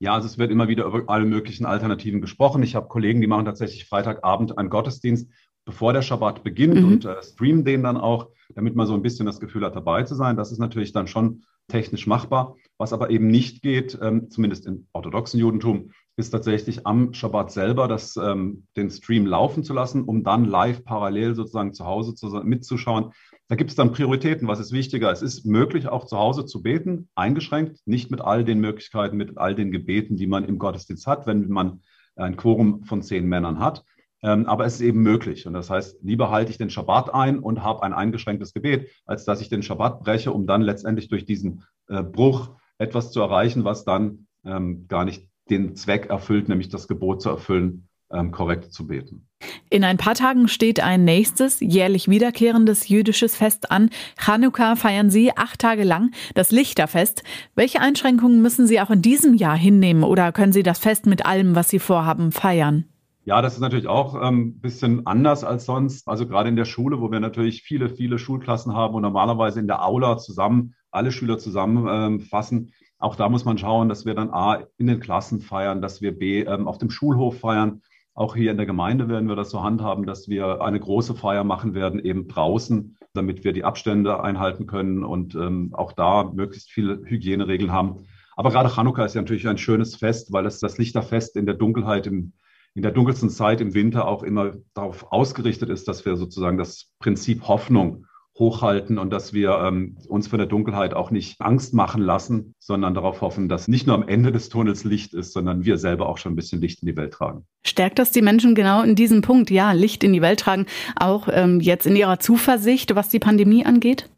Ja, 0.02 0.14
also 0.14 0.26
es 0.26 0.36
wird 0.36 0.50
immer 0.50 0.66
wieder 0.66 0.84
über 0.86 1.04
alle 1.06 1.24
möglichen 1.24 1.64
Alternativen 1.64 2.20
gesprochen. 2.20 2.64
Ich 2.64 2.74
habe 2.74 2.88
Kollegen, 2.88 3.20
die 3.20 3.28
machen 3.28 3.44
tatsächlich 3.44 3.84
Freitagabend 3.84 4.58
einen 4.58 4.68
Gottesdienst 4.68 5.30
bevor 5.64 5.92
der 5.92 6.02
Schabbat 6.02 6.42
beginnt 6.42 6.80
mhm. 6.80 6.84
und 6.84 7.04
äh, 7.04 7.22
streamen 7.22 7.64
den 7.64 7.82
dann 7.82 7.96
auch, 7.96 8.28
damit 8.54 8.74
man 8.74 8.86
so 8.86 8.94
ein 8.94 9.02
bisschen 9.02 9.26
das 9.26 9.40
Gefühl 9.40 9.64
hat, 9.64 9.76
dabei 9.76 10.02
zu 10.02 10.14
sein. 10.14 10.36
Das 10.36 10.52
ist 10.52 10.58
natürlich 10.58 10.92
dann 10.92 11.06
schon 11.06 11.44
technisch 11.68 12.06
machbar. 12.06 12.56
Was 12.78 12.92
aber 12.92 13.10
eben 13.10 13.28
nicht 13.28 13.62
geht, 13.62 13.98
ähm, 14.02 14.28
zumindest 14.30 14.66
im 14.66 14.86
orthodoxen 14.92 15.38
Judentum, 15.38 15.90
ist 16.16 16.30
tatsächlich 16.30 16.86
am 16.86 17.14
Schabbat 17.14 17.52
selber 17.52 17.88
das, 17.88 18.16
ähm, 18.16 18.66
den 18.76 18.90
Stream 18.90 19.24
laufen 19.26 19.64
zu 19.64 19.72
lassen, 19.72 20.02
um 20.02 20.24
dann 20.24 20.44
live 20.44 20.84
parallel 20.84 21.34
sozusagen 21.34 21.72
zu 21.72 21.86
Hause 21.86 22.14
zu, 22.14 22.28
mitzuschauen. 22.44 23.12
Da 23.48 23.56
gibt 23.56 23.70
es 23.70 23.76
dann 23.76 23.92
Prioritäten. 23.92 24.48
Was 24.48 24.60
ist 24.60 24.72
wichtiger? 24.72 25.10
Es 25.10 25.22
ist 25.22 25.46
möglich, 25.46 25.88
auch 25.88 26.06
zu 26.06 26.18
Hause 26.18 26.44
zu 26.44 26.62
beten, 26.62 27.08
eingeschränkt, 27.14 27.80
nicht 27.86 28.10
mit 28.10 28.20
all 28.20 28.44
den 28.44 28.60
Möglichkeiten, 28.60 29.16
mit 29.16 29.38
all 29.38 29.54
den 29.54 29.70
Gebeten, 29.70 30.16
die 30.16 30.26
man 30.26 30.44
im 30.44 30.58
Gottesdienst 30.58 31.06
hat, 31.06 31.26
wenn 31.26 31.48
man 31.48 31.82
ein 32.16 32.36
Quorum 32.36 32.84
von 32.84 33.02
zehn 33.02 33.26
Männern 33.26 33.58
hat. 33.58 33.84
Ähm, 34.22 34.46
aber 34.46 34.64
es 34.64 34.74
ist 34.74 34.80
eben 34.82 35.02
möglich. 35.02 35.46
Und 35.46 35.54
das 35.54 35.68
heißt, 35.68 35.98
lieber 36.02 36.30
halte 36.30 36.50
ich 36.50 36.58
den 36.58 36.70
Schabbat 36.70 37.12
ein 37.12 37.38
und 37.40 37.62
habe 37.62 37.82
ein 37.82 37.92
eingeschränktes 37.92 38.54
Gebet, 38.54 38.88
als 39.04 39.24
dass 39.24 39.40
ich 39.40 39.48
den 39.48 39.62
Schabbat 39.62 40.00
breche, 40.00 40.32
um 40.32 40.46
dann 40.46 40.62
letztendlich 40.62 41.08
durch 41.08 41.24
diesen 41.24 41.64
äh, 41.88 42.02
Bruch 42.02 42.50
etwas 42.78 43.10
zu 43.10 43.20
erreichen, 43.20 43.64
was 43.64 43.84
dann 43.84 44.26
ähm, 44.44 44.86
gar 44.88 45.04
nicht 45.04 45.28
den 45.50 45.74
Zweck 45.74 46.06
erfüllt, 46.06 46.48
nämlich 46.48 46.68
das 46.68 46.88
Gebot 46.88 47.20
zu 47.20 47.30
erfüllen, 47.30 47.88
ähm, 48.12 48.30
korrekt 48.30 48.72
zu 48.72 48.86
beten. 48.86 49.26
In 49.70 49.84
ein 49.84 49.96
paar 49.96 50.14
Tagen 50.14 50.46
steht 50.46 50.80
ein 50.80 51.04
nächstes, 51.04 51.58
jährlich 51.60 52.08
wiederkehrendes 52.08 52.88
jüdisches 52.88 53.34
Fest 53.34 53.70
an. 53.70 53.90
Chanukka 54.18 54.76
feiern 54.76 55.10
Sie 55.10 55.36
acht 55.36 55.60
Tage 55.60 55.82
lang, 55.82 56.12
das 56.34 56.52
Lichterfest. 56.52 57.24
Welche 57.54 57.80
Einschränkungen 57.80 58.40
müssen 58.42 58.66
Sie 58.66 58.80
auch 58.80 58.90
in 58.90 59.02
diesem 59.02 59.34
Jahr 59.34 59.56
hinnehmen 59.56 60.04
oder 60.04 60.30
können 60.30 60.52
Sie 60.52 60.62
das 60.62 60.78
Fest 60.78 61.06
mit 61.06 61.26
allem, 61.26 61.56
was 61.56 61.70
Sie 61.70 61.78
vorhaben, 61.78 62.30
feiern? 62.30 62.84
Ja, 63.24 63.40
das 63.40 63.54
ist 63.54 63.60
natürlich 63.60 63.86
auch 63.86 64.14
ein 64.14 64.34
ähm, 64.34 64.60
bisschen 64.60 65.06
anders 65.06 65.44
als 65.44 65.64
sonst. 65.64 66.08
Also 66.08 66.26
gerade 66.26 66.48
in 66.48 66.56
der 66.56 66.64
Schule, 66.64 67.00
wo 67.00 67.12
wir 67.12 67.20
natürlich 67.20 67.62
viele, 67.62 67.88
viele 67.88 68.18
Schulklassen 68.18 68.74
haben 68.74 68.94
und 68.94 69.02
normalerweise 69.02 69.60
in 69.60 69.68
der 69.68 69.84
Aula 69.84 70.18
zusammen 70.18 70.74
alle 70.90 71.12
Schüler 71.12 71.38
zusammenfassen. 71.38 72.58
Ähm, 72.58 72.72
auch 72.98 73.14
da 73.14 73.28
muss 73.28 73.44
man 73.44 73.58
schauen, 73.58 73.88
dass 73.88 74.04
wir 74.06 74.14
dann 74.14 74.30
A 74.30 74.64
in 74.76 74.88
den 74.88 74.98
Klassen 74.98 75.40
feiern, 75.40 75.80
dass 75.80 76.02
wir 76.02 76.18
B 76.18 76.42
ähm, 76.42 76.66
auf 76.66 76.78
dem 76.78 76.90
Schulhof 76.90 77.38
feiern. 77.38 77.82
Auch 78.14 78.34
hier 78.34 78.50
in 78.50 78.56
der 78.56 78.66
Gemeinde 78.66 79.08
werden 79.08 79.28
wir 79.28 79.36
das 79.36 79.50
so 79.50 79.62
handhaben, 79.62 80.04
dass 80.04 80.28
wir 80.28 80.60
eine 80.60 80.80
große 80.80 81.14
Feier 81.14 81.44
machen 81.44 81.74
werden, 81.74 82.04
eben 82.04 82.26
draußen, 82.28 82.96
damit 83.14 83.44
wir 83.44 83.52
die 83.52 83.64
Abstände 83.64 84.22
einhalten 84.22 84.66
können 84.66 85.04
und 85.04 85.34
ähm, 85.36 85.70
auch 85.74 85.92
da 85.92 86.24
möglichst 86.24 86.70
viele 86.70 87.00
Hygieneregeln 87.04 87.72
haben. 87.72 88.04
Aber 88.36 88.50
gerade 88.50 88.68
Chanukka 88.68 89.04
ist 89.04 89.14
ja 89.14 89.22
natürlich 89.22 89.48
ein 89.48 89.58
schönes 89.58 89.94
Fest, 89.94 90.32
weil 90.32 90.44
es 90.44 90.58
das 90.58 90.76
Lichterfest 90.76 91.36
in 91.36 91.46
der 91.46 91.54
Dunkelheit 91.54 92.06
im 92.06 92.32
in 92.74 92.82
der 92.82 92.92
dunkelsten 92.92 93.30
Zeit 93.30 93.60
im 93.60 93.74
Winter 93.74 94.08
auch 94.08 94.22
immer 94.22 94.52
darauf 94.74 95.12
ausgerichtet 95.12 95.68
ist, 95.68 95.88
dass 95.88 96.04
wir 96.04 96.16
sozusagen 96.16 96.58
das 96.58 96.90
Prinzip 96.98 97.46
Hoffnung 97.48 98.06
hochhalten 98.38 98.98
und 98.98 99.10
dass 99.10 99.34
wir 99.34 99.58
ähm, 99.58 99.98
uns 100.08 100.26
von 100.26 100.38
der 100.38 100.46
Dunkelheit 100.46 100.94
auch 100.94 101.10
nicht 101.10 101.40
Angst 101.40 101.74
machen 101.74 102.00
lassen, 102.00 102.54
sondern 102.58 102.94
darauf 102.94 103.20
hoffen, 103.20 103.48
dass 103.48 103.68
nicht 103.68 103.86
nur 103.86 103.94
am 103.94 104.08
Ende 104.08 104.32
des 104.32 104.48
Tunnels 104.48 104.84
Licht 104.84 105.12
ist, 105.12 105.32
sondern 105.32 105.66
wir 105.66 105.76
selber 105.76 106.08
auch 106.08 106.16
schon 106.16 106.32
ein 106.32 106.36
bisschen 106.36 106.60
Licht 106.60 106.82
in 106.82 106.86
die 106.86 106.96
Welt 106.96 107.12
tragen. 107.12 107.44
Stärkt 107.62 107.98
das 107.98 108.10
die 108.10 108.22
Menschen 108.22 108.54
genau 108.54 108.82
in 108.82 108.94
diesem 108.94 109.20
Punkt, 109.20 109.50
ja, 109.50 109.72
Licht 109.72 110.02
in 110.02 110.14
die 110.14 110.22
Welt 110.22 110.40
tragen, 110.40 110.66
auch 110.96 111.28
ähm, 111.30 111.60
jetzt 111.60 111.86
in 111.86 111.94
ihrer 111.94 112.20
Zuversicht, 112.20 112.94
was 112.94 113.10
die 113.10 113.18
Pandemie 113.18 113.66
angeht? 113.66 114.08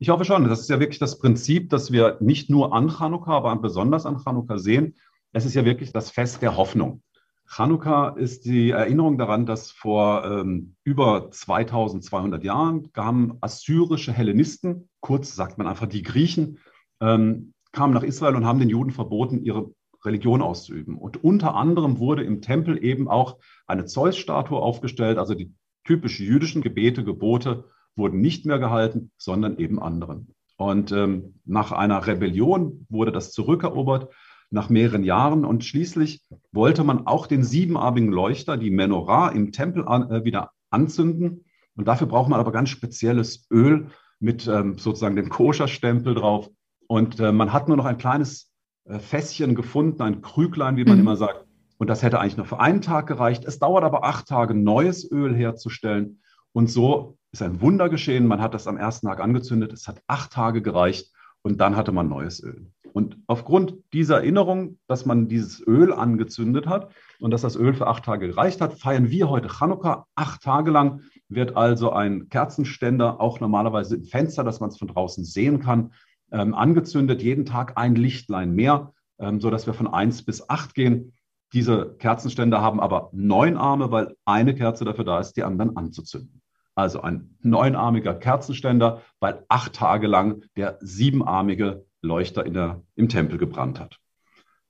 Ich 0.00 0.08
hoffe 0.08 0.24
schon. 0.24 0.48
Das 0.48 0.60
ist 0.60 0.68
ja 0.68 0.80
wirklich 0.80 0.98
das 0.98 1.18
Prinzip, 1.18 1.70
dass 1.70 1.92
wir 1.92 2.16
nicht 2.20 2.50
nur 2.50 2.74
an 2.74 2.90
Chanukka, 2.90 3.30
aber 3.30 3.54
besonders 3.56 4.04
an 4.04 4.18
Chanukka 4.18 4.58
sehen. 4.58 4.96
Es 5.32 5.46
ist 5.46 5.54
ja 5.54 5.64
wirklich 5.64 5.92
das 5.92 6.10
Fest 6.10 6.42
der 6.42 6.56
Hoffnung. 6.56 7.02
Chanukka 7.46 8.10
ist 8.10 8.46
die 8.46 8.70
Erinnerung 8.70 9.18
daran, 9.18 9.46
dass 9.46 9.70
vor 9.70 10.24
ähm, 10.24 10.74
über 10.82 11.30
2200 11.30 12.42
Jahren 12.42 12.92
kamen 12.92 13.38
assyrische 13.40 14.12
Hellenisten, 14.12 14.88
kurz 15.00 15.34
sagt 15.34 15.58
man 15.58 15.66
einfach 15.66 15.86
die 15.86 16.02
Griechen, 16.02 16.58
ähm, 17.00 17.52
kamen 17.72 17.94
nach 17.94 18.02
Israel 18.02 18.36
und 18.36 18.46
haben 18.46 18.58
den 18.58 18.70
Juden 18.70 18.90
verboten, 18.90 19.44
ihre 19.44 19.70
Religion 20.04 20.42
auszuüben. 20.42 20.96
Und 20.96 21.22
unter 21.22 21.54
anderem 21.54 21.98
wurde 21.98 22.24
im 22.24 22.42
Tempel 22.42 22.82
eben 22.82 23.08
auch 23.08 23.38
eine 23.66 23.84
Zeus-Statue 23.84 24.58
aufgestellt, 24.58 25.18
also 25.18 25.34
die 25.34 25.52
typischen 25.84 26.26
jüdischen 26.26 26.62
Gebete, 26.62 27.04
Gebote 27.04 27.64
wurden 27.96 28.20
nicht 28.20 28.46
mehr 28.46 28.58
gehalten, 28.58 29.10
sondern 29.16 29.58
eben 29.58 29.80
anderen. 29.80 30.34
Und 30.56 30.92
ähm, 30.92 31.40
nach 31.44 31.72
einer 31.72 32.06
Rebellion 32.06 32.86
wurde 32.88 33.12
das 33.12 33.32
zurückerobert 33.32 34.12
nach 34.50 34.68
mehreren 34.68 35.04
Jahren. 35.04 35.44
Und 35.44 35.64
schließlich 35.64 36.22
wollte 36.52 36.84
man 36.84 37.06
auch 37.06 37.26
den 37.26 37.44
siebenarmigen 37.44 38.12
Leuchter, 38.12 38.56
die 38.56 38.70
Menorah 38.70 39.30
im 39.30 39.52
Tempel 39.52 39.86
an, 39.86 40.10
äh, 40.10 40.24
wieder 40.24 40.50
anzünden. 40.70 41.44
Und 41.76 41.88
dafür 41.88 42.06
braucht 42.06 42.28
man 42.28 42.40
aber 42.40 42.52
ganz 42.52 42.70
spezielles 42.70 43.46
Öl 43.50 43.88
mit 44.20 44.46
ähm, 44.46 44.78
sozusagen 44.78 45.16
dem 45.16 45.28
Koscherstempel 45.28 46.14
drauf. 46.14 46.50
Und 46.86 47.20
äh, 47.20 47.32
man 47.32 47.52
hat 47.52 47.68
nur 47.68 47.76
noch 47.76 47.84
ein 47.84 47.98
kleines 47.98 48.52
äh, 48.84 48.98
Fässchen 48.98 49.54
gefunden, 49.54 50.02
ein 50.02 50.22
Krüglein, 50.22 50.76
wie 50.76 50.84
man 50.84 50.96
mhm. 50.96 51.00
immer 51.00 51.16
sagt. 51.16 51.44
Und 51.78 51.88
das 51.90 52.02
hätte 52.02 52.20
eigentlich 52.20 52.36
nur 52.36 52.46
für 52.46 52.60
einen 52.60 52.82
Tag 52.82 53.06
gereicht. 53.06 53.44
Es 53.44 53.58
dauert 53.58 53.84
aber 53.84 54.04
acht 54.04 54.26
Tage, 54.28 54.54
neues 54.54 55.10
Öl 55.10 55.34
herzustellen. 55.34 56.20
Und 56.52 56.70
so 56.70 57.18
ist 57.32 57.42
ein 57.42 57.60
Wunder 57.60 57.88
geschehen. 57.88 58.26
Man 58.26 58.40
hat 58.40 58.54
das 58.54 58.68
am 58.68 58.76
ersten 58.76 59.08
Tag 59.08 59.20
angezündet. 59.20 59.72
Es 59.72 59.88
hat 59.88 60.00
acht 60.06 60.32
Tage 60.32 60.62
gereicht 60.62 61.12
und 61.42 61.60
dann 61.60 61.76
hatte 61.76 61.92
man 61.92 62.08
neues 62.08 62.42
Öl. 62.42 62.70
Und 62.94 63.18
aufgrund 63.26 63.74
dieser 63.92 64.18
Erinnerung, 64.18 64.78
dass 64.86 65.04
man 65.04 65.26
dieses 65.26 65.60
Öl 65.66 65.92
angezündet 65.92 66.68
hat 66.68 66.92
und 67.18 67.32
dass 67.32 67.42
das 67.42 67.56
Öl 67.56 67.74
für 67.74 67.88
acht 67.88 68.04
Tage 68.04 68.28
gereicht 68.28 68.60
hat, 68.60 68.78
feiern 68.78 69.10
wir 69.10 69.28
heute 69.28 69.48
Chanukka. 69.48 70.06
Acht 70.14 70.44
Tage 70.44 70.70
lang 70.70 71.00
wird 71.28 71.56
also 71.56 71.90
ein 71.90 72.28
Kerzenständer, 72.28 73.20
auch 73.20 73.40
normalerweise 73.40 73.96
im 73.96 74.04
Fenster, 74.04 74.44
dass 74.44 74.60
man 74.60 74.70
es 74.70 74.78
von 74.78 74.86
draußen 74.86 75.24
sehen 75.24 75.58
kann, 75.58 75.92
ähm, 76.30 76.54
angezündet. 76.54 77.20
Jeden 77.20 77.46
Tag 77.46 77.72
ein 77.76 77.96
Lichtlein 77.96 78.54
mehr, 78.54 78.92
ähm, 79.18 79.40
sodass 79.40 79.66
wir 79.66 79.74
von 79.74 79.88
eins 79.88 80.22
bis 80.22 80.48
acht 80.48 80.72
gehen. 80.76 81.14
Diese 81.52 81.96
Kerzenständer 81.98 82.62
haben 82.62 82.78
aber 82.78 83.10
neun 83.12 83.56
Arme, 83.56 83.90
weil 83.90 84.14
eine 84.24 84.54
Kerze 84.54 84.84
dafür 84.84 85.04
da 85.04 85.18
ist, 85.18 85.32
die 85.32 85.42
anderen 85.42 85.76
anzuzünden. 85.76 86.42
Also 86.76 87.00
ein 87.00 87.36
neunarmiger 87.40 88.14
Kerzenständer, 88.14 89.02
weil 89.18 89.44
acht 89.48 89.72
Tage 89.72 90.06
lang 90.06 90.44
der 90.56 90.78
siebenarmige 90.80 91.86
Leuchter 92.04 92.44
der, 92.44 92.82
im 92.94 93.08
Tempel 93.08 93.38
gebrannt 93.38 93.80
hat. 93.80 93.98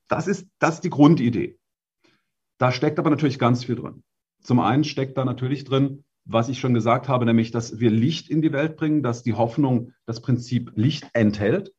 Das 0.08 0.26
ist, 0.26 0.46
das 0.58 0.76
ist 0.76 0.84
die 0.84 0.90
Grundidee. 0.90 1.58
Da 2.58 2.72
steckt 2.72 2.98
aber 2.98 3.10
natürlich 3.10 3.38
ganz 3.38 3.64
viel 3.64 3.76
drin. 3.76 4.02
Zum 4.40 4.60
einen 4.60 4.84
steckt 4.84 5.18
da 5.18 5.24
natürlich 5.24 5.64
drin, 5.64 6.04
was 6.24 6.48
ich 6.48 6.58
schon 6.58 6.74
gesagt 6.74 7.08
habe, 7.08 7.26
nämlich, 7.26 7.50
dass 7.50 7.80
wir 7.80 7.90
Licht 7.90 8.30
in 8.30 8.40
die 8.40 8.52
Welt 8.52 8.76
bringen, 8.76 9.02
dass 9.02 9.22
die 9.22 9.34
Hoffnung 9.34 9.92
das 10.06 10.22
Prinzip 10.22 10.72
Licht 10.74 11.08
enthält. 11.12 11.74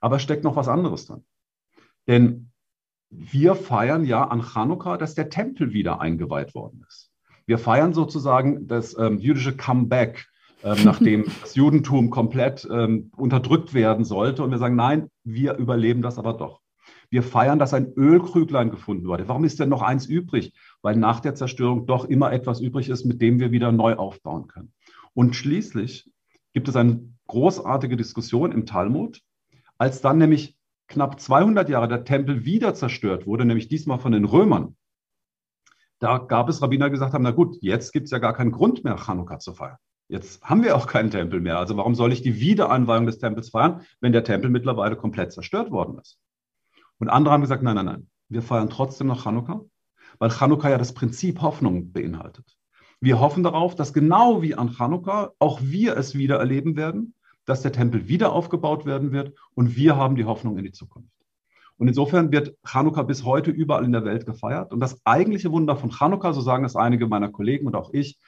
Aber 0.00 0.18
steckt 0.18 0.44
noch 0.44 0.56
was 0.56 0.68
anderes 0.68 1.06
drin. 1.06 1.24
Denn 2.06 2.50
wir 3.10 3.54
feiern 3.54 4.04
ja 4.04 4.24
an 4.24 4.42
Chanukka, 4.42 4.96
dass 4.96 5.14
der 5.14 5.28
Tempel 5.28 5.72
wieder 5.72 6.00
eingeweiht 6.00 6.54
worden 6.54 6.84
ist. 6.88 7.10
Wir 7.46 7.58
feiern 7.58 7.94
sozusagen 7.94 8.66
das 8.66 8.98
ähm, 8.98 9.18
jüdische 9.18 9.56
Comeback 9.56 10.26
ähm, 10.62 10.78
nachdem 10.84 11.24
das 11.40 11.54
Judentum 11.54 12.10
komplett 12.10 12.66
ähm, 12.70 13.10
unterdrückt 13.16 13.74
werden 13.74 14.04
sollte. 14.04 14.42
Und 14.42 14.50
wir 14.50 14.58
sagen, 14.58 14.76
nein, 14.76 15.08
wir 15.24 15.56
überleben 15.56 16.02
das 16.02 16.18
aber 16.18 16.34
doch. 16.34 16.60
Wir 17.10 17.22
feiern, 17.22 17.58
dass 17.58 17.74
ein 17.74 17.92
Ölkrüglein 17.92 18.70
gefunden 18.70 19.06
wurde. 19.06 19.28
Warum 19.28 19.44
ist 19.44 19.60
denn 19.60 19.68
noch 19.68 19.82
eins 19.82 20.06
übrig? 20.06 20.52
Weil 20.82 20.96
nach 20.96 21.20
der 21.20 21.34
Zerstörung 21.34 21.86
doch 21.86 22.04
immer 22.04 22.32
etwas 22.32 22.60
übrig 22.60 22.88
ist, 22.88 23.04
mit 23.04 23.20
dem 23.20 23.38
wir 23.38 23.52
wieder 23.52 23.70
neu 23.70 23.94
aufbauen 23.94 24.48
können. 24.48 24.72
Und 25.14 25.36
schließlich 25.36 26.10
gibt 26.52 26.68
es 26.68 26.76
eine 26.76 27.08
großartige 27.26 27.96
Diskussion 27.96 28.52
im 28.52 28.66
Talmud, 28.66 29.22
als 29.78 30.00
dann 30.00 30.18
nämlich 30.18 30.56
knapp 30.88 31.20
200 31.20 31.68
Jahre 31.68 31.88
der 31.88 32.04
Tempel 32.04 32.44
wieder 32.44 32.74
zerstört 32.74 33.26
wurde, 33.26 33.44
nämlich 33.44 33.68
diesmal 33.68 33.98
von 33.98 34.12
den 34.12 34.24
Römern. 34.24 34.76
Da 35.98 36.18
gab 36.18 36.48
es 36.48 36.60
Rabbiner, 36.60 36.86
die 36.86 36.92
gesagt 36.92 37.14
haben, 37.14 37.24
na 37.24 37.30
gut, 37.30 37.56
jetzt 37.60 37.92
gibt 37.92 38.06
es 38.06 38.10
ja 38.10 38.18
gar 38.18 38.34
keinen 38.34 38.52
Grund 38.52 38.84
mehr, 38.84 38.98
Chanukka 38.98 39.38
zu 39.38 39.54
feiern. 39.54 39.78
Jetzt 40.08 40.42
haben 40.42 40.62
wir 40.62 40.76
auch 40.76 40.86
keinen 40.86 41.10
Tempel 41.10 41.40
mehr. 41.40 41.58
Also 41.58 41.76
warum 41.76 41.94
soll 41.94 42.12
ich 42.12 42.22
die 42.22 42.38
Wiederanweihung 42.38 43.06
des 43.06 43.18
Tempels 43.18 43.50
feiern, 43.50 43.82
wenn 44.00 44.12
der 44.12 44.24
Tempel 44.24 44.50
mittlerweile 44.50 44.96
komplett 44.96 45.32
zerstört 45.32 45.70
worden 45.70 45.98
ist? 45.98 46.18
Und 46.98 47.08
andere 47.08 47.34
haben 47.34 47.40
gesagt, 47.40 47.62
nein, 47.62 47.74
nein, 47.74 47.86
nein, 47.86 48.10
wir 48.28 48.42
feiern 48.42 48.70
trotzdem 48.70 49.08
noch 49.08 49.24
Chanukka, 49.24 49.62
weil 50.18 50.30
Chanukka 50.30 50.70
ja 50.70 50.78
das 50.78 50.94
Prinzip 50.94 51.42
Hoffnung 51.42 51.92
beinhaltet. 51.92 52.56
Wir 53.00 53.20
hoffen 53.20 53.42
darauf, 53.42 53.74
dass 53.74 53.92
genau 53.92 54.42
wie 54.42 54.54
an 54.54 54.70
Chanukka 54.70 55.32
auch 55.38 55.60
wir 55.60 55.96
es 55.96 56.14
wieder 56.14 56.38
erleben 56.38 56.76
werden, 56.76 57.14
dass 57.44 57.62
der 57.62 57.72
Tempel 57.72 58.08
wieder 58.08 58.32
aufgebaut 58.32 58.86
werden 58.86 59.12
wird 59.12 59.36
und 59.54 59.76
wir 59.76 59.96
haben 59.96 60.16
die 60.16 60.24
Hoffnung 60.24 60.56
in 60.56 60.64
die 60.64 60.72
Zukunft. 60.72 61.15
Und 61.78 61.88
insofern 61.88 62.32
wird 62.32 62.56
Chanukka 62.64 63.02
bis 63.02 63.24
heute 63.24 63.50
überall 63.50 63.84
in 63.84 63.92
der 63.92 64.04
Welt 64.04 64.24
gefeiert. 64.24 64.72
Und 64.72 64.80
das 64.80 65.00
eigentliche 65.04 65.52
Wunder 65.52 65.76
von 65.76 65.90
Chanukka, 65.90 66.32
so 66.32 66.40
sagen 66.40 66.64
es 66.64 66.76
einige 66.76 67.06
meiner 67.06 67.28
Kollegen 67.28 67.66
und 67.66 67.76
auch 67.76 67.92
ich, 67.92 68.18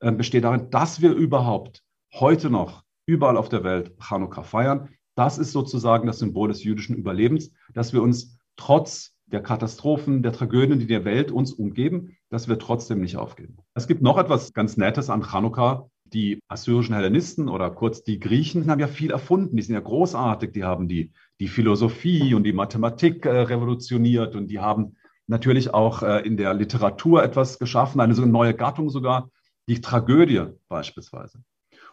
äh, 0.00 0.12
besteht 0.12 0.44
darin, 0.44 0.70
dass 0.70 1.00
wir 1.00 1.12
überhaupt 1.12 1.82
heute 2.14 2.50
noch 2.50 2.82
überall 3.06 3.36
auf 3.36 3.48
der 3.48 3.64
Welt 3.64 3.94
Chanukka 3.98 4.42
feiern. 4.42 4.90
Das 5.14 5.38
ist 5.38 5.52
sozusagen 5.52 6.06
das 6.06 6.18
Symbol 6.18 6.48
des 6.48 6.62
jüdischen 6.62 6.96
Überlebens, 6.96 7.50
dass 7.72 7.92
wir 7.92 8.02
uns 8.02 8.38
trotz 8.56 9.14
der 9.26 9.42
Katastrophen, 9.42 10.22
der 10.22 10.32
Tragödien, 10.32 10.78
die 10.78 10.86
der 10.86 11.04
Welt 11.04 11.30
uns 11.30 11.52
umgeben, 11.52 12.16
dass 12.30 12.48
wir 12.48 12.58
trotzdem 12.58 13.00
nicht 13.00 13.16
aufgeben. 13.16 13.58
Es 13.74 13.86
gibt 13.86 14.02
noch 14.02 14.18
etwas 14.18 14.52
ganz 14.52 14.76
Nettes 14.76 15.10
an 15.10 15.22
Chanukka. 15.22 15.88
Die 16.04 16.40
assyrischen 16.48 16.94
Hellenisten 16.94 17.48
oder 17.48 17.70
kurz 17.70 18.02
die 18.02 18.18
Griechen 18.18 18.70
haben 18.70 18.80
ja 18.80 18.86
viel 18.86 19.10
erfunden. 19.10 19.56
Die 19.56 19.62
sind 19.62 19.74
ja 19.74 19.80
großartig. 19.80 20.52
Die 20.52 20.64
haben 20.64 20.88
die 20.88 21.12
die 21.40 21.48
Philosophie 21.48 22.34
und 22.34 22.44
die 22.44 22.52
Mathematik 22.52 23.24
äh, 23.26 23.30
revolutioniert 23.30 24.34
und 24.34 24.48
die 24.48 24.60
haben 24.60 24.96
natürlich 25.26 25.72
auch 25.72 26.02
äh, 26.02 26.26
in 26.26 26.36
der 26.36 26.54
Literatur 26.54 27.22
etwas 27.22 27.58
geschaffen, 27.58 28.00
eine 28.00 28.14
so 28.14 28.24
neue 28.24 28.54
Gattung 28.54 28.90
sogar, 28.90 29.30
die 29.68 29.80
Tragödie 29.80 30.46
beispielsweise. 30.68 31.40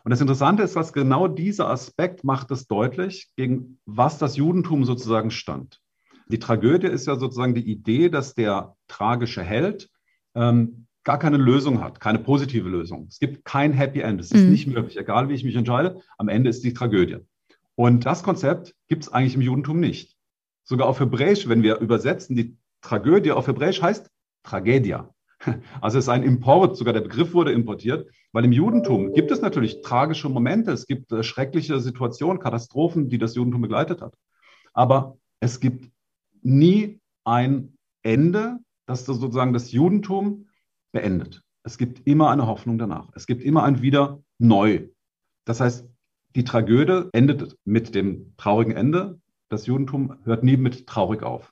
Und 0.03 0.11
das 0.11 0.21
Interessante 0.21 0.63
ist, 0.63 0.75
dass 0.75 0.93
genau 0.93 1.27
dieser 1.27 1.69
Aspekt 1.69 2.23
macht 2.23 2.51
es 2.51 2.67
deutlich, 2.67 3.31
gegen 3.35 3.79
was 3.85 4.17
das 4.17 4.37
Judentum 4.37 4.85
sozusagen 4.85 5.31
stand. 5.31 5.81
Die 6.27 6.39
Tragödie 6.39 6.87
ist 6.87 7.07
ja 7.07 7.17
sozusagen 7.17 7.53
die 7.53 7.69
Idee, 7.69 8.09
dass 8.09 8.33
der 8.33 8.75
tragische 8.87 9.43
Held 9.43 9.89
ähm, 10.35 10.87
gar 11.03 11.19
keine 11.19 11.37
Lösung 11.37 11.83
hat, 11.83 11.99
keine 11.99 12.19
positive 12.19 12.67
Lösung. 12.67 13.07
Es 13.09 13.19
gibt 13.19 13.45
kein 13.45 13.73
Happy 13.73 14.01
End. 14.01 14.21
Es 14.21 14.31
ist 14.31 14.43
mhm. 14.43 14.51
nicht 14.51 14.67
möglich, 14.67 14.97
egal 14.97 15.29
wie 15.29 15.33
ich 15.33 15.43
mich 15.43 15.55
entscheide. 15.55 16.01
Am 16.17 16.29
Ende 16.29 16.49
ist 16.49 16.63
die 16.63 16.73
Tragödie. 16.73 17.17
Und 17.75 18.05
das 18.05 18.23
Konzept 18.23 18.73
gibt 18.87 19.03
es 19.03 19.13
eigentlich 19.13 19.35
im 19.35 19.41
Judentum 19.41 19.79
nicht. 19.79 20.15
Sogar 20.63 20.87
auf 20.87 20.99
Hebräisch, 20.99 21.47
wenn 21.47 21.63
wir 21.63 21.79
übersetzen, 21.79 22.35
die 22.35 22.57
Tragödie 22.81 23.31
auf 23.31 23.47
Hebräisch 23.47 23.81
heißt 23.81 24.09
Tragedia. 24.43 25.11
Also 25.81 25.97
es 25.99 26.05
ist 26.05 26.09
ein 26.09 26.23
Import, 26.23 26.77
sogar 26.77 26.93
der 26.93 27.01
Begriff 27.01 27.33
wurde 27.33 27.51
importiert, 27.51 28.09
weil 28.31 28.45
im 28.45 28.51
Judentum 28.51 29.13
gibt 29.13 29.31
es 29.31 29.41
natürlich 29.41 29.81
tragische 29.81 30.29
Momente, 30.29 30.71
es 30.71 30.87
gibt 30.87 31.11
äh, 31.11 31.23
schreckliche 31.23 31.79
Situationen, 31.79 32.39
Katastrophen, 32.39 33.09
die 33.09 33.17
das 33.17 33.35
Judentum 33.35 33.61
begleitet 33.61 34.01
hat. 34.01 34.15
Aber 34.73 35.17
es 35.41 35.59
gibt 35.59 35.91
nie 36.41 36.99
ein 37.25 37.77
Ende, 38.01 38.59
das 38.87 39.05
sozusagen 39.05 39.53
das 39.53 39.71
Judentum 39.71 40.47
beendet. 40.91 41.43
Es 41.63 41.77
gibt 41.77 42.07
immer 42.07 42.29
eine 42.29 42.47
Hoffnung 42.47 42.77
danach. 42.77 43.09
Es 43.15 43.25
gibt 43.25 43.43
immer 43.43 43.63
ein 43.63 43.81
Wieder 43.81 44.23
neu. 44.37 44.87
Das 45.45 45.59
heißt, 45.59 45.87
die 46.35 46.43
Tragödie 46.43 47.09
endet 47.13 47.57
mit 47.65 47.95
dem 47.95 48.33
traurigen 48.37 48.75
Ende. 48.75 49.19
Das 49.49 49.65
Judentum 49.65 50.17
hört 50.23 50.43
nie 50.43 50.57
mit 50.57 50.85
traurig 50.87 51.23
auf. 51.23 51.51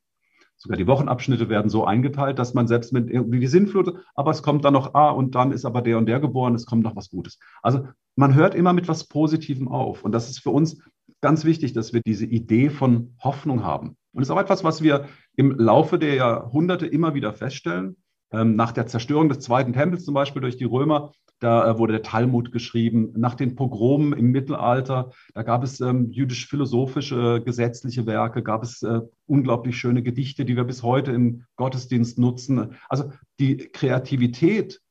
Sogar 0.58 0.78
die 0.78 0.88
Wochenabschnitte 0.88 1.50
werden 1.50 1.70
so 1.70 1.86
eingeteilt, 1.86 2.40
dass 2.40 2.54
man 2.54 2.68
selbst 2.68 2.94
mit 2.94 3.10
irgendwie 3.10 3.40
die 3.40 3.48
Sinnflut, 3.48 3.96
aber 4.16 4.32
es 4.32 4.44
kommt 4.44 4.64
dann 4.64 4.74
noch, 4.74 4.94
ah, 4.94 5.10
und 5.10 5.36
dann 5.36 5.52
ist 5.52 5.66
aber 5.66 5.82
der 5.82 5.98
und 5.98 6.06
der 6.06 6.20
geboren, 6.20 6.56
es 6.56 6.66
kommt 6.66 6.84
noch 6.84 6.96
was 6.96 7.10
Gutes. 7.10 7.38
Also 7.62 7.88
man 8.16 8.36
hört 8.36 8.56
immer 8.56 8.72
mit 8.72 8.88
was 8.88 9.08
Positivem 9.08 9.68
auf. 9.68 10.04
Und 10.04 10.14
das 10.14 10.30
ist 10.30 10.40
für 10.40 10.52
uns 10.52 10.82
ganz 11.22 11.44
wichtig, 11.44 11.74
dass 11.74 11.92
wir 11.94 12.02
diese 12.02 12.26
Idee 12.26 12.70
von 12.70 13.16
Hoffnung 13.22 13.64
haben. 13.64 13.98
Und 14.14 14.22
es 14.22 14.30
ist 14.30 14.32
auch 14.32 14.40
etwas, 14.40 14.64
was 14.64 14.82
wir 14.82 15.08
im 15.36 15.52
Laufe 15.52 15.98
der 15.98 16.16
Jahrhunderte 16.16 16.86
immer 16.86 17.14
wieder 17.14 17.34
feststellen. 17.34 17.98
Ähm, 18.32 18.56
nach 18.56 18.72
der 18.72 18.88
Zerstörung 18.88 19.30
des 19.30 19.40
Zweiten 19.40 19.74
Tempels 19.74 20.06
zum 20.06 20.14
Beispiel 20.14 20.42
durch 20.42 20.58
die 20.58 20.64
Römer, 20.64 21.12
da 21.44 21.70
äh, 21.70 21.78
wurde 21.78 21.94
der 21.94 22.04
Talmud 22.04 22.52
geschrieben. 22.52 23.12
Nach 23.16 23.36
den 23.36 23.56
Pogromen 23.56 24.14
im 24.14 24.32
Mittelalter, 24.32 25.12
da 25.34 25.44
gab 25.44 25.64
es 25.64 25.82
ähm, 25.82 26.10
jüdisch-philosophische, 26.10 27.42
gesetzliche 27.44 28.06
Werke, 28.06 28.44
gab 28.44 28.64
es 28.64 28.82
äh, 28.82 29.02
unglaublich 29.26 29.78
schöne 29.78 30.04
Gedichte, 30.04 30.46
die 30.46 30.56
wir 30.56 30.64
bis 30.64 30.84
heute 30.84 31.12
im 31.12 31.46
Gottesdienst 31.58 32.18
nutzen. 32.18 32.76
Also 32.88 33.12
die 33.40 33.58
Kreativität 33.58 34.82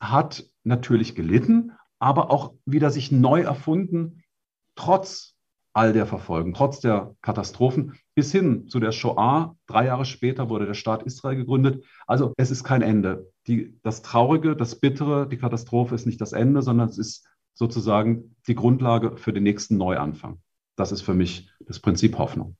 hat 0.00 0.44
natürlich 0.64 1.14
gelitten, 1.14 1.72
aber 1.98 2.30
auch 2.30 2.54
wieder 2.64 2.90
sich 2.90 3.12
neu 3.12 3.42
erfunden, 3.42 4.22
trotz 4.74 5.34
all 5.72 5.92
der 5.92 6.06
Verfolgen, 6.06 6.54
trotz 6.54 6.80
der 6.80 7.14
Katastrophen, 7.20 7.94
bis 8.14 8.32
hin 8.32 8.68
zu 8.68 8.80
der 8.80 8.92
Shoah. 8.92 9.54
Drei 9.66 9.86
Jahre 9.86 10.04
später 10.04 10.48
wurde 10.48 10.66
der 10.66 10.74
Staat 10.74 11.02
Israel 11.04 11.36
gegründet. 11.36 11.84
Also 12.06 12.32
es 12.36 12.50
ist 12.50 12.64
kein 12.64 12.82
Ende. 12.82 13.29
Die, 13.46 13.78
das 13.82 14.02
Traurige, 14.02 14.54
das 14.54 14.76
Bittere, 14.76 15.28
die 15.28 15.38
Katastrophe 15.38 15.94
ist 15.94 16.06
nicht 16.06 16.20
das 16.20 16.32
Ende, 16.32 16.62
sondern 16.62 16.88
es 16.88 16.98
ist 16.98 17.26
sozusagen 17.54 18.36
die 18.46 18.54
Grundlage 18.54 19.16
für 19.16 19.32
den 19.32 19.42
nächsten 19.42 19.76
Neuanfang. 19.76 20.40
Das 20.76 20.92
ist 20.92 21.02
für 21.02 21.14
mich 21.14 21.50
das 21.60 21.78
Prinzip 21.78 22.18
Hoffnung. 22.18 22.56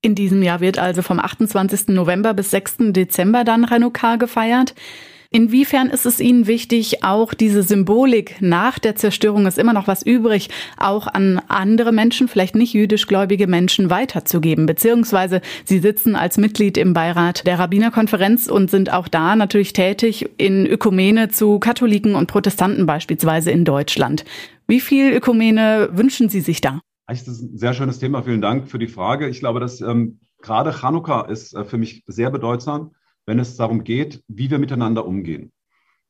In 0.00 0.14
diesem 0.14 0.42
Jahr 0.42 0.60
wird 0.60 0.78
also 0.78 1.02
vom 1.02 1.18
28. 1.18 1.88
November 1.88 2.32
bis 2.32 2.50
6. 2.50 2.92
Dezember 2.92 3.44
dann 3.44 3.68
Hanukkah 3.68 4.16
gefeiert. 4.16 4.74
Inwiefern 5.30 5.90
ist 5.90 6.06
es 6.06 6.20
Ihnen 6.20 6.46
wichtig, 6.46 7.04
auch 7.04 7.34
diese 7.34 7.62
Symbolik 7.62 8.36
nach 8.40 8.78
der 8.78 8.96
Zerstörung 8.96 9.46
ist 9.46 9.58
immer 9.58 9.74
noch 9.74 9.86
was 9.86 10.02
übrig, 10.02 10.48
auch 10.78 11.06
an 11.06 11.42
andere 11.48 11.92
Menschen, 11.92 12.28
vielleicht 12.28 12.54
nicht 12.54 12.72
jüdischgläubige 12.72 13.46
Menschen 13.46 13.90
weiterzugeben? 13.90 14.64
Beziehungsweise 14.64 15.42
Sie 15.66 15.80
sitzen 15.80 16.16
als 16.16 16.38
Mitglied 16.38 16.78
im 16.78 16.94
Beirat 16.94 17.46
der 17.46 17.58
Rabbinerkonferenz 17.58 18.46
und 18.46 18.70
sind 18.70 18.90
auch 18.90 19.06
da 19.06 19.36
natürlich 19.36 19.74
tätig 19.74 20.30
in 20.38 20.64
Ökumene 20.66 21.28
zu 21.28 21.58
Katholiken 21.58 22.14
und 22.14 22.28
Protestanten 22.28 22.86
beispielsweise 22.86 23.50
in 23.50 23.66
Deutschland. 23.66 24.24
Wie 24.66 24.80
viel 24.80 25.12
Ökumene 25.12 25.90
wünschen 25.92 26.30
Sie 26.30 26.40
sich 26.40 26.62
da? 26.62 26.80
Das 27.06 27.28
ist 27.28 27.42
ein 27.42 27.58
sehr 27.58 27.74
schönes 27.74 27.98
Thema. 27.98 28.22
Vielen 28.22 28.40
Dank 28.40 28.68
für 28.68 28.78
die 28.78 28.88
Frage. 28.88 29.28
Ich 29.28 29.40
glaube, 29.40 29.60
dass 29.60 29.82
ähm, 29.82 30.20
gerade 30.40 30.72
Chanukka 30.72 31.26
ist 31.26 31.54
äh, 31.54 31.64
für 31.66 31.76
mich 31.76 32.02
sehr 32.06 32.30
bedeutsam 32.30 32.92
wenn 33.28 33.38
es 33.38 33.56
darum 33.56 33.84
geht, 33.84 34.24
wie 34.26 34.50
wir 34.50 34.58
miteinander 34.58 35.04
umgehen. 35.04 35.52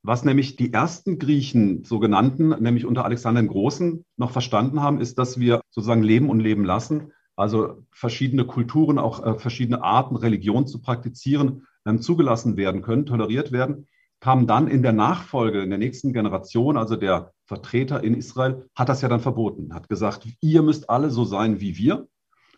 Was 0.04 0.24
nämlich 0.24 0.54
die 0.54 0.72
ersten 0.72 1.18
Griechen, 1.18 1.82
sogenannten, 1.82 2.50
nämlich 2.62 2.86
unter 2.86 3.04
Alexander 3.04 3.42
dem 3.42 3.48
Großen, 3.48 4.04
noch 4.16 4.30
verstanden 4.30 4.80
haben, 4.82 5.00
ist, 5.00 5.18
dass 5.18 5.40
wir 5.40 5.60
sozusagen 5.68 6.04
leben 6.04 6.30
und 6.30 6.38
leben 6.38 6.64
lassen, 6.64 7.12
also 7.34 7.82
verschiedene 7.90 8.44
Kulturen, 8.44 9.00
auch 9.00 9.26
äh, 9.26 9.34
verschiedene 9.36 9.82
Arten, 9.82 10.14
Religion 10.14 10.68
zu 10.68 10.80
praktizieren, 10.80 11.66
zugelassen 12.00 12.56
werden 12.58 12.82
können, 12.82 13.06
toleriert 13.06 13.50
werden, 13.50 13.88
kam 14.20 14.46
dann 14.46 14.68
in 14.68 14.82
der 14.82 14.92
Nachfolge, 14.92 15.62
in 15.62 15.70
der 15.70 15.78
nächsten 15.78 16.12
Generation, 16.12 16.76
also 16.76 16.96
der 16.96 17.32
Vertreter 17.46 18.04
in 18.04 18.14
Israel, 18.14 18.68
hat 18.74 18.90
das 18.90 19.00
ja 19.00 19.08
dann 19.08 19.20
verboten, 19.20 19.74
hat 19.74 19.88
gesagt, 19.88 20.28
ihr 20.40 20.62
müsst 20.62 20.90
alle 20.90 21.10
so 21.10 21.24
sein 21.24 21.60
wie 21.60 21.78
wir 21.78 22.06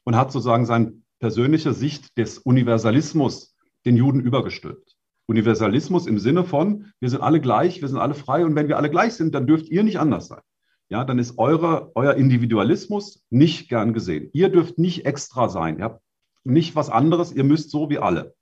und 0.05 0.17
hat 0.17 0.33
sozusagen 0.33 0.67
seine 0.67 0.95
persönliche 1.21 1.73
Sicht 1.73 2.19
des 2.19 2.39
Universalismus 2.39 3.55
den 3.85 3.97
Juden 3.97 4.21
übergestülpt. 4.21 4.97
Universalismus 5.27 6.07
im 6.07 6.19
Sinne 6.19 6.45
von, 6.45 6.93
wir 6.99 7.09
sind 7.09 7.23
alle 7.23 7.41
gleich, 7.41 7.81
wir 7.81 7.89
sind 7.89 7.99
alle 7.99 8.15
frei 8.15 8.45
und 8.45 8.57
wenn 8.57 8.69
wir 8.69 8.77
alle 8.77 8.91
gleich 8.91 9.15
sind, 9.15 9.35
dann 9.35 9.47
dürft 9.47 9.69
ihr 9.69 9.85
nicht 9.85 10.01
anders 10.01 10.27
sein. 10.27 10.41
Ja, 10.89 11.05
dann 11.05 11.21
ist 11.21 11.39
eure, 11.39 11.93
euer 11.95 12.15
Individualismus 12.15 13.25
nicht 13.31 13.69
gern 13.69 13.93
gesehen. 13.93 14.29
Ihr 14.33 14.49
dürft 14.49 14.77
nicht 14.77 15.07
extra 15.07 15.49
sein. 15.49 15.79
Ihr 15.79 15.85
habt 15.85 16.03
nicht 16.43 16.75
was 16.75 16.91
anderes, 16.91 17.33
ihr 17.33 17.45
müsst 17.45 17.71
so 17.71 17.91
wie 17.91 17.99
alle. 17.99 18.35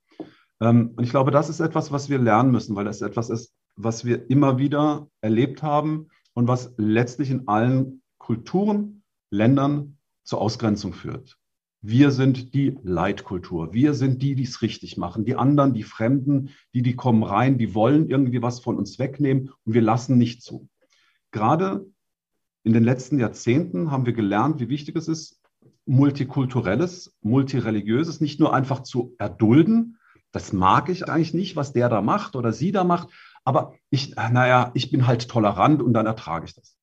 Ähm, 0.61 0.93
und 0.97 1.05
ich 1.05 1.11
glaube, 1.11 1.31
das 1.31 1.51
ist 1.51 1.61
etwas, 1.61 1.93
was 1.93 2.09
wir 2.09 2.19
lernen 2.19 2.51
müssen, 2.51 2.75
weil 2.75 2.87
das 2.87 3.03
etwas 3.03 3.29
ist, 3.29 3.53
was 3.77 4.05
wir 4.05 4.31
immer 4.31 4.59
wieder 4.59 5.09
erlebt 5.21 5.63
haben 5.63 6.09
und 6.33 6.49
was 6.49 6.73
letztlich 6.79 7.31
in 7.31 7.49
allen 7.49 8.03
Kulturen, 8.19 9.03
Ländern 9.31 9.99
zur 10.25 10.41
Ausgrenzung 10.41 10.95
führt. 10.95 11.37
Wir 11.81 12.11
sind 12.11 12.55
die 12.55 12.77
Leitkultur. 12.83 13.73
Wir 13.73 13.95
sind 13.95 14.21
die, 14.21 14.35
die 14.35 14.43
es 14.43 14.63
richtig 14.63 14.97
machen. 14.97 15.25
Die 15.25 15.37
anderen, 15.37 15.75
die 15.75 15.85
Fremden, 15.85 16.51
die, 16.75 16.83
die 16.83 16.97
kommen 16.97 17.23
rein, 17.23 17.57
die 17.57 17.75
wollen 17.75 18.09
irgendwie 18.09 18.43
was 18.43 18.61
von 18.61 18.77
uns 18.77 18.99
wegnehmen 18.99 19.51
und 19.65 19.75
wir 19.75 19.83
lassen 19.83 20.19
nicht 20.19 20.43
zu. 20.43 20.69
Gerade 21.31 21.87
in 22.65 22.73
den 22.73 22.83
letzten 22.83 23.21
Jahrzehnten 23.21 23.91
haben 23.91 24.07
wir 24.07 24.13
gelernt, 24.13 24.59
wie 24.61 24.69
wichtig 24.69 24.97
es 24.97 25.07
ist, 25.07 25.41
multikulturelles, 25.87 27.17
multireligiöses 27.23 28.21
nicht 28.21 28.41
nur 28.41 28.53
einfach 28.53 28.83
zu 28.83 29.15
erdulden. 29.19 29.99
Das 30.33 30.53
mag 30.53 30.89
ich 30.89 31.09
eigentlich 31.09 31.33
nicht, 31.33 31.57
was 31.57 31.73
der 31.73 31.89
da 31.89 32.03
macht 32.03 32.35
oder 32.35 32.53
sie 32.53 32.73
da 32.73 32.85
macht. 32.85 33.09
Aber 33.45 33.75
ich, 33.89 34.15
naja, 34.17 34.73
ich 34.75 34.91
bin 34.91 35.07
halt 35.07 35.29
tolerant 35.29 35.81
und 35.81 35.95
dann 35.95 36.07
ertrage 36.07 36.45
ich 36.47 36.55
das. 36.55 36.77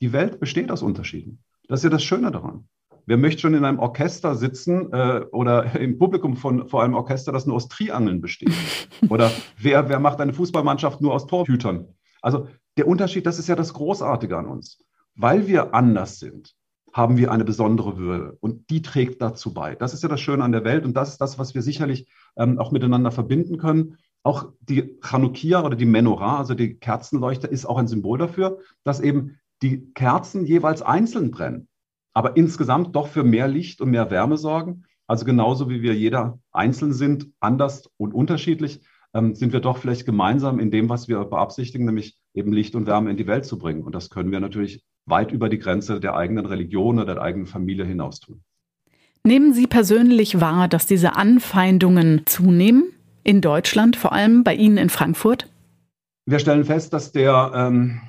Die 0.00 0.12
Welt 0.12 0.40
besteht 0.40 0.70
aus 0.70 0.82
Unterschieden. 0.82 1.42
Das 1.68 1.80
ist 1.80 1.84
ja 1.84 1.90
das 1.90 2.04
Schöne 2.04 2.30
daran. 2.30 2.68
Wer 3.06 3.18
möchte 3.18 3.42
schon 3.42 3.54
in 3.54 3.64
einem 3.64 3.78
Orchester 3.78 4.34
sitzen 4.34 4.92
äh, 4.92 5.26
oder 5.30 5.78
im 5.78 5.98
Publikum 5.98 6.36
von 6.36 6.68
vor 6.68 6.82
einem 6.82 6.94
Orchester, 6.94 7.32
das 7.32 7.46
nur 7.46 7.56
aus 7.56 7.68
Triangeln 7.68 8.20
besteht? 8.20 8.52
Oder 9.10 9.30
wer, 9.58 9.88
wer 9.88 10.00
macht 10.00 10.20
eine 10.20 10.32
Fußballmannschaft 10.32 11.02
nur 11.02 11.12
aus 11.12 11.26
Torhütern? 11.26 11.88
Also 12.22 12.48
der 12.78 12.88
Unterschied, 12.88 13.26
das 13.26 13.38
ist 13.38 13.48
ja 13.48 13.56
das 13.56 13.74
Großartige 13.74 14.38
an 14.38 14.46
uns. 14.46 14.78
Weil 15.14 15.46
wir 15.46 15.74
anders 15.74 16.18
sind, 16.18 16.54
haben 16.92 17.16
wir 17.18 17.30
eine 17.30 17.44
besondere 17.44 17.98
Würde 17.98 18.38
und 18.40 18.70
die 18.70 18.80
trägt 18.80 19.20
dazu 19.20 19.52
bei. 19.52 19.74
Das 19.74 19.92
ist 19.92 20.02
ja 20.02 20.08
das 20.08 20.20
Schöne 20.20 20.42
an 20.42 20.52
der 20.52 20.64
Welt 20.64 20.84
und 20.84 20.94
das 20.96 21.10
ist 21.10 21.20
das, 21.20 21.38
was 21.38 21.54
wir 21.54 21.60
sicherlich 21.60 22.08
ähm, 22.36 22.58
auch 22.58 22.70
miteinander 22.72 23.10
verbinden 23.10 23.58
können. 23.58 23.98
Auch 24.22 24.52
die 24.60 24.98
Chanukia 25.02 25.62
oder 25.62 25.76
die 25.76 25.84
Menorah, 25.84 26.38
also 26.38 26.54
die 26.54 26.74
Kerzenleuchter, 26.76 27.50
ist 27.50 27.66
auch 27.66 27.76
ein 27.76 27.88
Symbol 27.88 28.16
dafür, 28.16 28.58
dass 28.84 29.00
eben 29.00 29.38
die 29.60 29.92
Kerzen 29.92 30.46
jeweils 30.46 30.80
einzeln 30.82 31.30
brennen 31.30 31.68
aber 32.14 32.36
insgesamt 32.36 32.96
doch 32.96 33.08
für 33.08 33.24
mehr 33.24 33.48
Licht 33.48 33.80
und 33.80 33.90
mehr 33.90 34.10
Wärme 34.10 34.38
sorgen. 34.38 34.84
Also 35.06 35.24
genauso 35.26 35.68
wie 35.68 35.82
wir 35.82 35.94
jeder 35.94 36.38
einzeln 36.52 36.92
sind, 36.92 37.28
anders 37.40 37.90
und 37.98 38.14
unterschiedlich, 38.14 38.80
ähm, 39.12 39.34
sind 39.34 39.52
wir 39.52 39.60
doch 39.60 39.76
vielleicht 39.76 40.06
gemeinsam 40.06 40.58
in 40.58 40.70
dem, 40.70 40.88
was 40.88 41.08
wir 41.08 41.24
beabsichtigen, 41.24 41.84
nämlich 41.84 42.16
eben 42.32 42.52
Licht 42.52 42.74
und 42.74 42.86
Wärme 42.86 43.10
in 43.10 43.16
die 43.16 43.26
Welt 43.26 43.44
zu 43.44 43.58
bringen. 43.58 43.82
Und 43.82 43.94
das 43.94 44.08
können 44.08 44.32
wir 44.32 44.40
natürlich 44.40 44.82
weit 45.06 45.32
über 45.32 45.48
die 45.48 45.58
Grenze 45.58 46.00
der 46.00 46.16
eigenen 46.16 46.46
Religion 46.46 46.98
oder 46.98 47.14
der 47.14 47.22
eigenen 47.22 47.46
Familie 47.46 47.84
hinaus 47.84 48.20
tun. 48.20 48.42
Nehmen 49.24 49.52
Sie 49.54 49.66
persönlich 49.66 50.40
wahr, 50.40 50.68
dass 50.68 50.86
diese 50.86 51.16
Anfeindungen 51.16 52.22
zunehmen? 52.26 52.84
In 53.22 53.40
Deutschland, 53.40 53.96
vor 53.96 54.12
allem 54.12 54.44
bei 54.44 54.54
Ihnen 54.54 54.76
in 54.76 54.90
Frankfurt? 54.90 55.48
Wir 56.26 56.38
stellen 56.38 56.64
fest, 56.64 56.92
dass 56.92 57.10
der 57.12 57.52
ähm, 57.54 58.00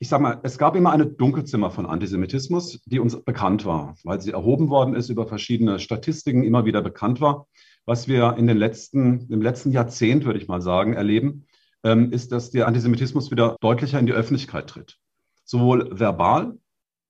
ich 0.00 0.08
sage 0.08 0.22
mal, 0.22 0.40
es 0.42 0.56
gab 0.56 0.76
immer 0.76 0.92
eine 0.92 1.04
Dunkelzimmer 1.04 1.70
von 1.70 1.84
Antisemitismus, 1.84 2.80
die 2.86 2.98
uns 2.98 3.22
bekannt 3.22 3.66
war, 3.66 3.96
weil 4.02 4.18
sie 4.20 4.32
erhoben 4.32 4.70
worden 4.70 4.94
ist 4.94 5.10
über 5.10 5.26
verschiedene 5.26 5.78
Statistiken, 5.78 6.42
immer 6.42 6.64
wieder 6.64 6.80
bekannt 6.80 7.20
war. 7.20 7.46
Was 7.84 8.08
wir 8.08 8.36
in 8.38 8.46
den 8.46 8.56
letzten, 8.56 9.30
im 9.30 9.42
letzten 9.42 9.72
Jahrzehnt, 9.72 10.24
würde 10.24 10.38
ich 10.38 10.48
mal 10.48 10.62
sagen, 10.62 10.94
erleben, 10.94 11.44
ähm, 11.84 12.12
ist, 12.12 12.32
dass 12.32 12.50
der 12.50 12.66
Antisemitismus 12.66 13.30
wieder 13.30 13.56
deutlicher 13.60 13.98
in 13.98 14.06
die 14.06 14.12
Öffentlichkeit 14.12 14.68
tritt. 14.68 14.96
Sowohl 15.44 15.90
verbal, 15.92 16.56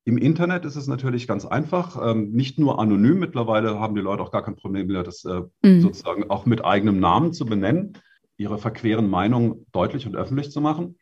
im 0.04 0.18
Internet 0.18 0.64
ist 0.64 0.74
es 0.74 0.88
natürlich 0.88 1.28
ganz 1.28 1.44
einfach, 1.44 1.96
ähm, 2.10 2.32
nicht 2.32 2.58
nur 2.58 2.80
anonym. 2.80 3.20
Mittlerweile 3.20 3.78
haben 3.78 3.94
die 3.94 4.00
Leute 4.00 4.24
auch 4.24 4.32
gar 4.32 4.42
kein 4.42 4.56
Problem 4.56 4.88
mehr, 4.88 5.04
das 5.04 5.24
äh, 5.24 5.42
mhm. 5.62 5.80
sozusagen 5.80 6.28
auch 6.28 6.44
mit 6.44 6.64
eigenem 6.64 6.98
Namen 6.98 7.32
zu 7.32 7.44
benennen, 7.44 7.98
ihre 8.36 8.58
verqueren 8.58 9.08
Meinungen 9.08 9.66
deutlich 9.70 10.08
und 10.08 10.16
öffentlich 10.16 10.50
zu 10.50 10.60
machen. 10.60 10.96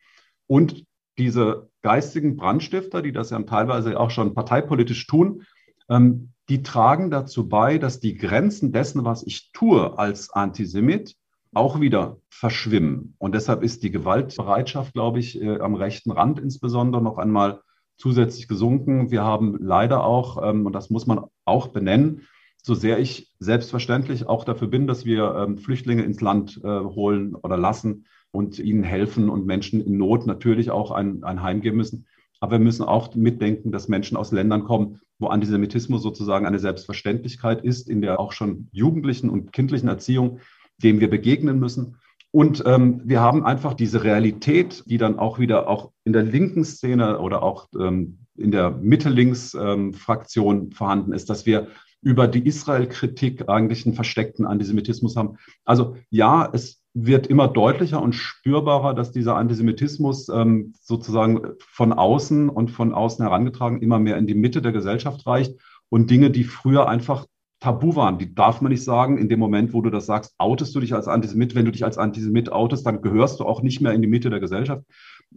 Und 0.45 0.85
diese 1.19 1.69
geistigen 1.81 2.35
Brandstifter, 2.35 3.01
die 3.01 3.11
das 3.11 3.29
ja 3.29 3.39
teilweise 3.43 3.99
auch 3.99 4.09
schon 4.09 4.33
parteipolitisch 4.33 5.05
tun, 5.05 5.43
ähm, 5.89 6.31
die 6.49 6.63
tragen 6.63 7.11
dazu 7.11 7.47
bei, 7.47 7.77
dass 7.77 7.99
die 7.99 8.15
Grenzen 8.15 8.71
dessen, 8.71 9.05
was 9.05 9.21
ich 9.23 9.51
tue 9.51 9.97
als 9.99 10.31
Antisemit, 10.31 11.15
auch 11.53 11.79
wieder 11.79 12.17
verschwimmen. 12.29 13.15
Und 13.17 13.35
deshalb 13.35 13.63
ist 13.63 13.83
die 13.83 13.91
Gewaltbereitschaft, 13.91 14.93
glaube 14.93 15.19
ich, 15.19 15.41
äh, 15.41 15.59
am 15.59 15.75
rechten 15.75 16.11
Rand 16.11 16.39
insbesondere 16.39 17.01
noch 17.01 17.17
einmal 17.17 17.61
zusätzlich 17.97 18.47
gesunken. 18.47 19.11
Wir 19.11 19.23
haben 19.23 19.57
leider 19.59 20.03
auch, 20.03 20.41
ähm, 20.43 20.65
und 20.65 20.73
das 20.73 20.89
muss 20.89 21.05
man 21.05 21.25
auch 21.45 21.67
benennen, 21.67 22.27
so 22.61 22.73
sehr 22.73 22.99
ich 22.99 23.31
selbstverständlich 23.39 24.27
auch 24.27 24.43
dafür 24.43 24.67
bin, 24.67 24.87
dass 24.87 25.05
wir 25.05 25.35
ähm, 25.35 25.57
Flüchtlinge 25.57 26.03
ins 26.03 26.21
Land 26.21 26.59
äh, 26.63 26.67
holen 26.67 27.35
oder 27.35 27.57
lassen, 27.57 28.05
und 28.31 28.59
ihnen 28.59 28.83
helfen 28.83 29.29
und 29.29 29.45
Menschen 29.45 29.81
in 29.81 29.97
Not 29.97 30.27
natürlich 30.27 30.71
auch 30.71 30.91
ein, 30.91 31.23
ein 31.23 31.41
Heim 31.41 31.61
geben 31.61 31.77
müssen. 31.77 32.05
Aber 32.39 32.53
wir 32.53 32.59
müssen 32.59 32.83
auch 32.83 33.13
mitdenken, 33.15 33.71
dass 33.71 33.89
Menschen 33.89 34.15
aus 34.15 34.31
Ländern 34.31 34.63
kommen, 34.63 35.01
wo 35.17 35.27
Antisemitismus 35.27 36.01
sozusagen 36.01 36.45
eine 36.45 36.59
Selbstverständlichkeit 36.59 37.63
ist, 37.63 37.89
in 37.89 38.01
der 38.01 38.19
auch 38.19 38.31
schon 38.31 38.69
jugendlichen 38.71 39.29
und 39.29 39.51
kindlichen 39.51 39.89
Erziehung, 39.89 40.39
dem 40.77 40.99
wir 40.99 41.09
begegnen 41.09 41.59
müssen. 41.59 41.97
Und 42.31 42.63
ähm, 42.65 43.01
wir 43.03 43.19
haben 43.19 43.43
einfach 43.43 43.73
diese 43.73 44.03
Realität, 44.03 44.83
die 44.85 44.97
dann 44.97 45.17
auch 45.17 45.39
wieder 45.39 45.67
auch 45.67 45.91
in 46.05 46.13
der 46.13 46.23
linken 46.23 46.63
Szene 46.63 47.19
oder 47.19 47.41
auch 47.43 47.67
ähm, 47.77 48.19
in 48.37 48.51
der 48.51 48.69
Mitte-Links-Fraktion 48.71 50.57
ähm, 50.57 50.71
vorhanden 50.71 51.11
ist, 51.11 51.29
dass 51.29 51.45
wir 51.45 51.67
über 52.01 52.27
die 52.27 52.45
Israel-Kritik 52.45 53.49
eigentlich 53.49 53.85
einen 53.85 53.95
versteckten 53.95 54.45
Antisemitismus 54.45 55.15
haben. 55.15 55.37
Also 55.65 55.95
ja, 56.09 56.49
es 56.51 56.81
wird 56.93 57.27
immer 57.27 57.47
deutlicher 57.47 58.01
und 58.01 58.13
spürbarer, 58.13 58.93
dass 58.93 59.11
dieser 59.11 59.35
Antisemitismus 59.35 60.29
ähm, 60.29 60.73
sozusagen 60.81 61.41
von 61.59 61.93
außen 61.93 62.49
und 62.49 62.71
von 62.71 62.93
außen 62.93 63.23
herangetragen 63.23 63.81
immer 63.81 63.99
mehr 63.99 64.17
in 64.17 64.27
die 64.27 64.35
Mitte 64.35 64.61
der 64.61 64.71
Gesellschaft 64.71 65.25
reicht 65.27 65.59
und 65.89 66.09
Dinge, 66.09 66.31
die 66.31 66.43
früher 66.43 66.87
einfach 66.87 67.25
tabu 67.59 67.95
waren, 67.95 68.17
die 68.17 68.33
darf 68.33 68.61
man 68.61 68.71
nicht 68.71 68.83
sagen. 68.83 69.17
In 69.17 69.27
dem 69.27 69.39
Moment, 69.39 69.73
wo 69.73 69.81
du 69.81 69.89
das 69.89 70.05
sagst, 70.05 70.33
outest 70.37 70.73
du 70.75 70.79
dich 70.79 70.93
als 70.93 71.07
Antisemit. 71.07 71.55
Wenn 71.55 71.65
du 71.65 71.71
dich 71.71 71.83
als 71.83 71.97
Antisemit 71.97 72.51
outest, 72.51 72.85
dann 72.85 73.01
gehörst 73.01 73.39
du 73.39 73.45
auch 73.45 73.61
nicht 73.61 73.81
mehr 73.81 73.93
in 73.93 74.01
die 74.01 74.07
Mitte 74.07 74.29
der 74.29 74.39
Gesellschaft, 74.39 74.83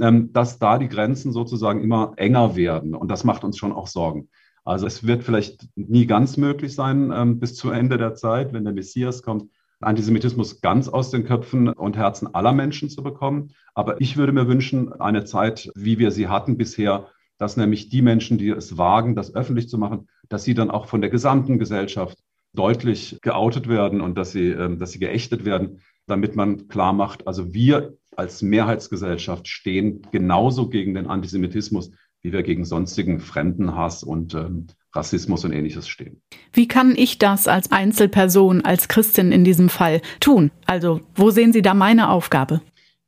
ähm, 0.00 0.32
dass 0.32 0.58
da 0.58 0.78
die 0.78 0.88
Grenzen 0.88 1.32
sozusagen 1.32 1.82
immer 1.82 2.12
enger 2.16 2.54
werden. 2.54 2.94
Und 2.94 3.10
das 3.10 3.24
macht 3.24 3.44
uns 3.44 3.58
schon 3.58 3.72
auch 3.72 3.88
Sorgen. 3.88 4.28
Also 4.64 4.86
es 4.86 5.06
wird 5.06 5.24
vielleicht 5.24 5.68
nie 5.74 6.06
ganz 6.06 6.36
möglich 6.36 6.74
sein 6.74 7.12
ähm, 7.14 7.40
bis 7.40 7.54
zu 7.54 7.70
Ende 7.70 7.98
der 7.98 8.14
Zeit, 8.14 8.52
wenn 8.52 8.64
der 8.64 8.72
Messias 8.72 9.22
kommt, 9.22 9.50
Antisemitismus 9.80 10.60
ganz 10.60 10.88
aus 10.88 11.10
den 11.10 11.24
Köpfen 11.24 11.68
und 11.68 11.96
Herzen 11.96 12.32
aller 12.34 12.52
Menschen 12.52 12.88
zu 12.88 13.02
bekommen. 13.02 13.50
Aber 13.74 14.00
ich 14.00 14.16
würde 14.16 14.32
mir 14.32 14.46
wünschen, 14.46 14.92
eine 14.92 15.24
Zeit, 15.24 15.70
wie 15.74 15.98
wir 15.98 16.12
sie 16.12 16.28
hatten 16.28 16.56
bisher, 16.56 17.08
dass 17.38 17.56
nämlich 17.56 17.88
die 17.88 18.02
Menschen, 18.02 18.38
die 18.38 18.50
es 18.50 18.78
wagen, 18.78 19.16
das 19.16 19.34
öffentlich 19.34 19.68
zu 19.68 19.78
machen, 19.78 20.08
dass 20.28 20.44
sie 20.44 20.54
dann 20.54 20.70
auch 20.70 20.86
von 20.86 21.00
der 21.00 21.10
gesamten 21.10 21.58
Gesellschaft 21.58 22.18
deutlich 22.54 23.18
geoutet 23.22 23.68
werden 23.68 24.00
und 24.00 24.16
dass 24.16 24.32
sie, 24.32 24.50
ähm, 24.50 24.78
dass 24.78 24.92
sie 24.92 25.00
geächtet 25.00 25.44
werden, 25.44 25.80
damit 26.06 26.36
man 26.36 26.68
klar 26.68 26.92
macht, 26.92 27.26
also 27.26 27.52
wir 27.52 27.96
als 28.14 28.42
Mehrheitsgesellschaft 28.42 29.48
stehen 29.48 30.02
genauso 30.12 30.68
gegen 30.68 30.94
den 30.94 31.06
Antisemitismus, 31.06 31.90
wie 32.22 32.32
wir 32.32 32.42
gegen 32.42 32.64
sonstigen 32.64 33.20
Fremdenhass 33.20 34.02
und 34.02 34.34
ähm, 34.34 34.68
Rassismus 34.94 35.44
und 35.44 35.52
ähnliches 35.52 35.88
stehen. 35.88 36.20
Wie 36.52 36.68
kann 36.68 36.94
ich 36.96 37.18
das 37.18 37.48
als 37.48 37.72
Einzelperson, 37.72 38.64
als 38.64 38.88
Christin 38.88 39.32
in 39.32 39.44
diesem 39.44 39.68
Fall 39.68 40.02
tun? 40.20 40.50
Also 40.66 41.00
wo 41.14 41.30
sehen 41.30 41.52
Sie 41.52 41.62
da 41.62 41.74
meine 41.74 42.10
Aufgabe? 42.10 42.60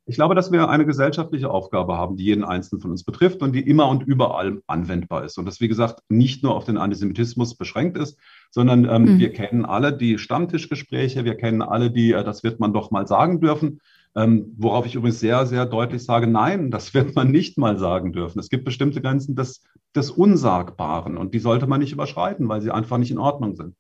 Ich 0.07 0.17
glaube, 0.17 0.35
dass 0.35 0.53
wir 0.53 0.69
eine 0.69 0.85
gesellschaftliche 0.85 1.51
Aufgabe 1.51 1.97
haben, 1.97 2.17
die 2.17 2.25
jeden 2.25 2.45
Einzelnen 2.45 2.83
von 2.83 2.91
uns 2.91 3.05
betrifft 3.05 3.41
und 3.41 3.55
die 3.55 3.67
immer 3.67 3.89
und 3.89 4.03
überall 4.03 4.61
anwendbar 4.67 5.25
ist. 5.25 5.39
Und 5.39 5.47
das, 5.47 5.61
wie 5.61 5.69
gesagt, 5.69 6.01
nicht 6.11 6.43
nur 6.43 6.55
auf 6.55 6.67
den 6.67 6.77
Antisemitismus 6.77 7.57
beschränkt 7.57 7.97
ist, 7.97 8.19
sondern 8.51 8.85
ähm, 8.85 9.15
mhm. 9.15 9.19
wir 9.19 9.33
kennen 9.33 9.65
alle 9.65 9.97
die 9.97 10.19
Stammtischgespräche, 10.19 11.25
wir 11.25 11.37
kennen 11.37 11.63
alle 11.63 11.91
die, 11.91 12.13
äh, 12.13 12.23
das 12.23 12.45
wird 12.45 12.61
man 12.61 12.75
doch 12.75 12.91
mal 12.91 13.07
sagen 13.07 13.41
dürfen. 13.41 13.81
Ähm, 14.17 14.55
worauf 14.57 14.87
ich 14.87 14.95
übrigens 14.95 15.21
sehr, 15.21 15.45
sehr 15.47 15.67
deutlich 15.67 16.05
sage, 16.05 16.27
nein, 16.27 16.71
das 16.71 16.95
wird 16.95 17.15
man 17.17 17.31
nicht 17.31 17.59
mal 17.59 17.79
sagen 17.79 18.13
dürfen. 18.13 18.39
Es 18.39 18.49
gibt 18.49 18.65
bestimmte 18.65 19.01
Grenzen 19.01 19.35
des, 19.35 19.63
des 19.95 20.11
Unsagbaren 20.11 21.17
und 21.17 21.35
die 21.35 21.41
sollte 21.41 21.67
man 21.67 21.81
nicht 21.81 21.93
überschreiten, 21.93 22.49
weil 22.49 22.63
sie 22.63 22.71
einfach 22.71 22.99
nicht 22.99 23.11
in 23.11 23.19
Ordnung 23.19 23.57
sind. 23.57 23.75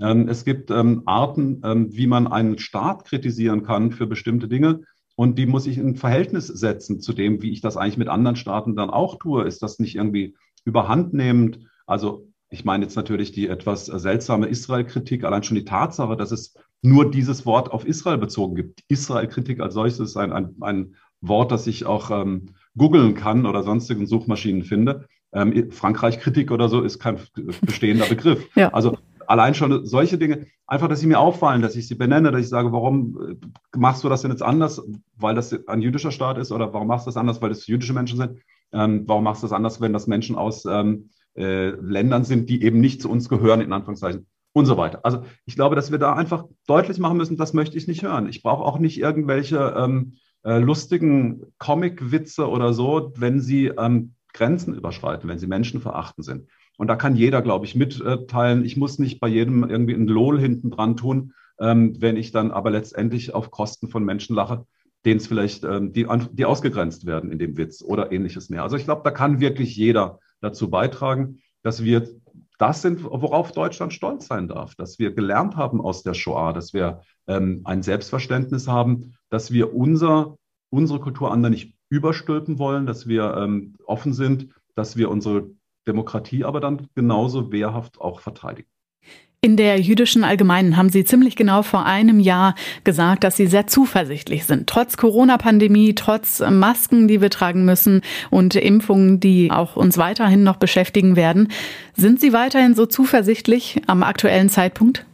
Ähm, 0.00 0.28
es 0.28 0.44
gibt 0.44 0.70
ähm, 0.70 1.02
Arten, 1.06 1.62
ähm, 1.64 1.88
wie 1.90 2.06
man 2.06 2.26
einen 2.26 2.58
Staat 2.58 3.04
kritisieren 3.04 3.64
kann 3.64 3.90
für 3.90 4.06
bestimmte 4.06 4.46
Dinge 4.46 4.80
und 5.16 5.38
die 5.38 5.46
muss 5.46 5.66
ich 5.66 5.78
in 5.78 5.96
Verhältnis 5.96 6.46
setzen 6.46 7.00
zu 7.00 7.12
dem, 7.12 7.42
wie 7.42 7.50
ich 7.50 7.60
das 7.60 7.76
eigentlich 7.76 7.96
mit 7.96 8.08
anderen 8.08 8.36
Staaten 8.36 8.76
dann 8.76 8.90
auch 8.90 9.18
tue. 9.18 9.44
Ist 9.44 9.62
das 9.62 9.80
nicht 9.80 9.96
irgendwie 9.96 10.36
überhandnehmend? 10.64 11.60
Also 11.86 12.28
ich 12.50 12.64
meine 12.64 12.84
jetzt 12.84 12.94
natürlich 12.94 13.32
die 13.32 13.48
etwas 13.48 13.86
seltsame 13.86 14.46
Israel-Kritik, 14.46 15.24
allein 15.24 15.42
schon 15.42 15.56
die 15.56 15.64
Tatsache, 15.64 16.16
dass 16.16 16.30
es 16.30 16.54
nur 16.82 17.10
dieses 17.10 17.44
Wort 17.46 17.70
auf 17.72 17.86
Israel 17.86 18.18
bezogen 18.18 18.54
gibt. 18.54 18.80
Israel-Kritik 18.88 19.60
als 19.60 19.74
solches 19.74 20.00
ist 20.00 20.16
ein, 20.16 20.32
ein, 20.32 20.54
ein 20.60 20.94
Wort, 21.20 21.50
das 21.50 21.66
ich 21.66 21.86
auch 21.86 22.10
ähm, 22.10 22.54
googeln 22.76 23.14
kann 23.14 23.46
oder 23.46 23.62
sonstigen 23.62 24.06
Suchmaschinen 24.06 24.62
finde. 24.62 25.06
Ähm, 25.32 25.70
Frankreich-Kritik 25.70 26.50
oder 26.50 26.68
so 26.68 26.82
ist 26.82 26.98
kein 26.98 27.18
bestehender 27.62 28.06
Begriff. 28.08 28.48
ja. 28.54 28.72
Also 28.72 28.96
allein 29.26 29.54
schon 29.54 29.84
solche 29.84 30.16
Dinge, 30.16 30.46
einfach, 30.66 30.88
dass 30.88 31.00
sie 31.00 31.06
mir 31.06 31.20
auffallen, 31.20 31.60
dass 31.60 31.76
ich 31.76 31.86
sie 31.86 31.94
benenne, 31.94 32.32
dass 32.32 32.40
ich 32.40 32.48
sage, 32.48 32.72
warum 32.72 33.38
äh, 33.42 33.78
machst 33.78 34.02
du 34.02 34.08
das 34.08 34.22
denn 34.22 34.30
jetzt 34.30 34.42
anders, 34.42 34.82
weil 35.16 35.34
das 35.34 35.68
ein 35.68 35.82
jüdischer 35.82 36.10
Staat 36.10 36.38
ist 36.38 36.50
oder 36.50 36.72
warum 36.72 36.88
machst 36.88 37.06
du 37.06 37.10
das 37.10 37.16
anders, 37.16 37.42
weil 37.42 37.50
das 37.50 37.66
jüdische 37.66 37.92
Menschen 37.92 38.18
sind? 38.18 38.40
Ähm, 38.72 39.04
warum 39.06 39.24
machst 39.24 39.42
du 39.42 39.46
das 39.46 39.52
anders, 39.52 39.80
wenn 39.80 39.92
das 39.92 40.06
Menschen 40.06 40.36
aus 40.36 40.64
ähm, 40.64 41.10
äh, 41.36 41.70
Ländern 41.70 42.24
sind, 42.24 42.48
die 42.48 42.62
eben 42.62 42.80
nicht 42.80 43.02
zu 43.02 43.10
uns 43.10 43.28
gehören, 43.28 43.60
in 43.60 43.72
Anführungszeichen? 43.72 44.26
Und 44.58 44.66
so 44.66 44.76
weiter. 44.76 45.00
Also 45.04 45.24
ich 45.46 45.54
glaube, 45.54 45.76
dass 45.76 45.90
wir 45.90 45.98
da 45.98 46.14
einfach 46.14 46.44
deutlich 46.66 46.98
machen 46.98 47.16
müssen, 47.16 47.36
das 47.36 47.54
möchte 47.54 47.76
ich 47.76 47.86
nicht 47.86 48.02
hören. 48.02 48.28
Ich 48.28 48.42
brauche 48.42 48.64
auch 48.64 48.78
nicht 48.78 48.98
irgendwelche 48.98 49.74
ähm, 49.76 50.14
äh, 50.44 50.58
lustigen 50.58 51.42
Comic-Witze 51.58 52.48
oder 52.48 52.72
so, 52.72 53.12
wenn 53.16 53.40
sie 53.40 53.66
ähm, 53.66 54.14
Grenzen 54.32 54.74
überschreiten, 54.74 55.28
wenn 55.28 55.38
sie 55.38 55.46
menschenverachtend 55.46 56.24
sind. 56.24 56.48
Und 56.76 56.86
da 56.86 56.96
kann 56.96 57.16
jeder, 57.16 57.42
glaube 57.42 57.66
ich, 57.66 57.74
mitteilen. 57.74 58.64
Ich 58.64 58.76
muss 58.76 58.98
nicht 58.98 59.20
bei 59.20 59.28
jedem 59.28 59.68
irgendwie 59.68 59.94
ein 59.94 60.06
Lohl 60.06 60.38
hinten 60.38 60.70
dran 60.70 60.96
tun, 60.96 61.32
ähm, 61.60 61.96
wenn 62.00 62.16
ich 62.16 62.30
dann 62.30 62.50
aber 62.52 62.70
letztendlich 62.70 63.34
auf 63.34 63.50
Kosten 63.50 63.88
von 63.88 64.04
Menschen 64.04 64.36
lache, 64.36 64.64
denen 65.04 65.18
es 65.18 65.26
vielleicht, 65.26 65.64
ähm, 65.64 65.92
die, 65.92 66.06
die 66.32 66.44
ausgegrenzt 66.44 67.04
werden 67.04 67.32
in 67.32 67.38
dem 67.38 67.56
Witz 67.56 67.82
oder 67.82 68.12
ähnliches 68.12 68.48
mehr. 68.48 68.62
Also 68.62 68.76
ich 68.76 68.84
glaube, 68.84 69.02
da 69.04 69.10
kann 69.10 69.40
wirklich 69.40 69.76
jeder 69.76 70.20
dazu 70.40 70.70
beitragen, 70.70 71.40
dass 71.62 71.82
wir 71.82 72.08
das 72.58 72.82
sind, 72.82 73.04
worauf 73.04 73.52
Deutschland 73.52 73.92
stolz 73.92 74.26
sein 74.26 74.48
darf, 74.48 74.74
dass 74.74 74.98
wir 74.98 75.14
gelernt 75.14 75.56
haben 75.56 75.80
aus 75.80 76.02
der 76.02 76.14
Shoah, 76.14 76.52
dass 76.52 76.74
wir 76.74 77.02
ähm, 77.28 77.62
ein 77.64 77.82
Selbstverständnis 77.82 78.66
haben, 78.66 79.14
dass 79.30 79.52
wir 79.52 79.74
unser, 79.74 80.36
unsere 80.70 81.00
Kultur 81.00 81.32
anderen 81.32 81.52
nicht 81.52 81.74
überstülpen 81.88 82.58
wollen, 82.58 82.84
dass 82.86 83.06
wir 83.06 83.34
ähm, 83.36 83.76
offen 83.86 84.12
sind, 84.12 84.48
dass 84.74 84.96
wir 84.96 85.10
unsere 85.10 85.50
Demokratie 85.86 86.44
aber 86.44 86.60
dann 86.60 86.88
genauso 86.94 87.50
wehrhaft 87.52 88.00
auch 88.00 88.20
verteidigen. 88.20 88.68
In 89.40 89.56
der 89.56 89.78
jüdischen 89.80 90.24
Allgemeinen 90.24 90.76
haben 90.76 90.88
Sie 90.88 91.04
ziemlich 91.04 91.36
genau 91.36 91.62
vor 91.62 91.86
einem 91.86 92.18
Jahr 92.18 92.56
gesagt, 92.82 93.22
dass 93.22 93.36
Sie 93.36 93.46
sehr 93.46 93.68
zuversichtlich 93.68 94.46
sind. 94.46 94.66
Trotz 94.66 94.96
Corona-Pandemie, 94.96 95.94
trotz 95.94 96.40
Masken, 96.40 97.06
die 97.06 97.20
wir 97.20 97.30
tragen 97.30 97.64
müssen 97.64 98.00
und 98.30 98.56
Impfungen, 98.56 99.20
die 99.20 99.52
auch 99.52 99.76
uns 99.76 99.96
weiterhin 99.96 100.42
noch 100.42 100.56
beschäftigen 100.56 101.14
werden. 101.14 101.52
Sind 101.96 102.20
Sie 102.20 102.32
weiterhin 102.32 102.74
so 102.74 102.84
zuversichtlich 102.84 103.80
am 103.86 104.02
aktuellen 104.02 104.48
Zeitpunkt? 104.48 105.06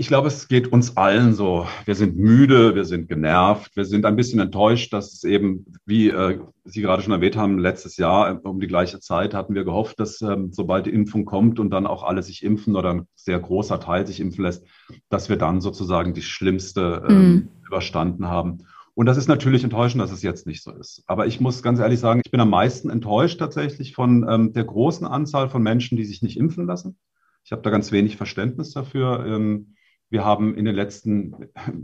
Ich 0.00 0.06
glaube, 0.06 0.28
es 0.28 0.46
geht 0.46 0.70
uns 0.70 0.96
allen 0.96 1.34
so. 1.34 1.66
Wir 1.84 1.96
sind 1.96 2.16
müde, 2.16 2.76
wir 2.76 2.84
sind 2.84 3.08
genervt, 3.08 3.74
wir 3.74 3.84
sind 3.84 4.06
ein 4.06 4.14
bisschen 4.14 4.38
enttäuscht, 4.38 4.92
dass 4.92 5.12
es 5.12 5.24
eben, 5.24 5.66
wie 5.86 6.10
äh, 6.10 6.38
Sie 6.64 6.82
gerade 6.82 7.02
schon 7.02 7.12
erwähnt 7.12 7.34
haben, 7.34 7.58
letztes 7.58 7.96
Jahr 7.96 8.30
äh, 8.30 8.38
um 8.48 8.60
die 8.60 8.68
gleiche 8.68 9.00
Zeit 9.00 9.34
hatten 9.34 9.56
wir 9.56 9.64
gehofft, 9.64 9.98
dass 9.98 10.22
ähm, 10.22 10.52
sobald 10.52 10.86
die 10.86 10.94
Impfung 10.94 11.24
kommt 11.24 11.58
und 11.58 11.70
dann 11.70 11.84
auch 11.84 12.04
alle 12.04 12.22
sich 12.22 12.44
impfen 12.44 12.76
oder 12.76 12.90
ein 12.90 13.08
sehr 13.16 13.40
großer 13.40 13.80
Teil 13.80 14.06
sich 14.06 14.20
impfen 14.20 14.44
lässt, 14.44 14.64
dass 15.08 15.28
wir 15.28 15.36
dann 15.36 15.60
sozusagen 15.60 16.14
die 16.14 16.22
schlimmste 16.22 17.04
ähm, 17.08 17.32
mhm. 17.32 17.48
überstanden 17.66 18.28
haben. 18.28 18.58
Und 18.94 19.06
das 19.06 19.16
ist 19.16 19.26
natürlich 19.26 19.64
enttäuschend, 19.64 20.00
dass 20.00 20.12
es 20.12 20.22
jetzt 20.22 20.46
nicht 20.46 20.62
so 20.62 20.70
ist. 20.70 21.02
Aber 21.08 21.26
ich 21.26 21.40
muss 21.40 21.60
ganz 21.60 21.80
ehrlich 21.80 21.98
sagen, 21.98 22.22
ich 22.24 22.30
bin 22.30 22.40
am 22.40 22.50
meisten 22.50 22.88
enttäuscht 22.88 23.40
tatsächlich 23.40 23.96
von 23.96 24.24
ähm, 24.30 24.52
der 24.52 24.62
großen 24.62 25.08
Anzahl 25.08 25.48
von 25.48 25.60
Menschen, 25.60 25.96
die 25.96 26.04
sich 26.04 26.22
nicht 26.22 26.36
impfen 26.36 26.66
lassen. 26.66 26.96
Ich 27.42 27.50
habe 27.50 27.62
da 27.62 27.70
ganz 27.70 27.90
wenig 27.90 28.16
Verständnis 28.16 28.72
dafür. 28.74 29.26
Ähm, 29.26 29.74
wir 30.10 30.24
haben 30.24 30.54
in 30.54 30.64
den 30.64 30.74
letzten, 30.74 31.34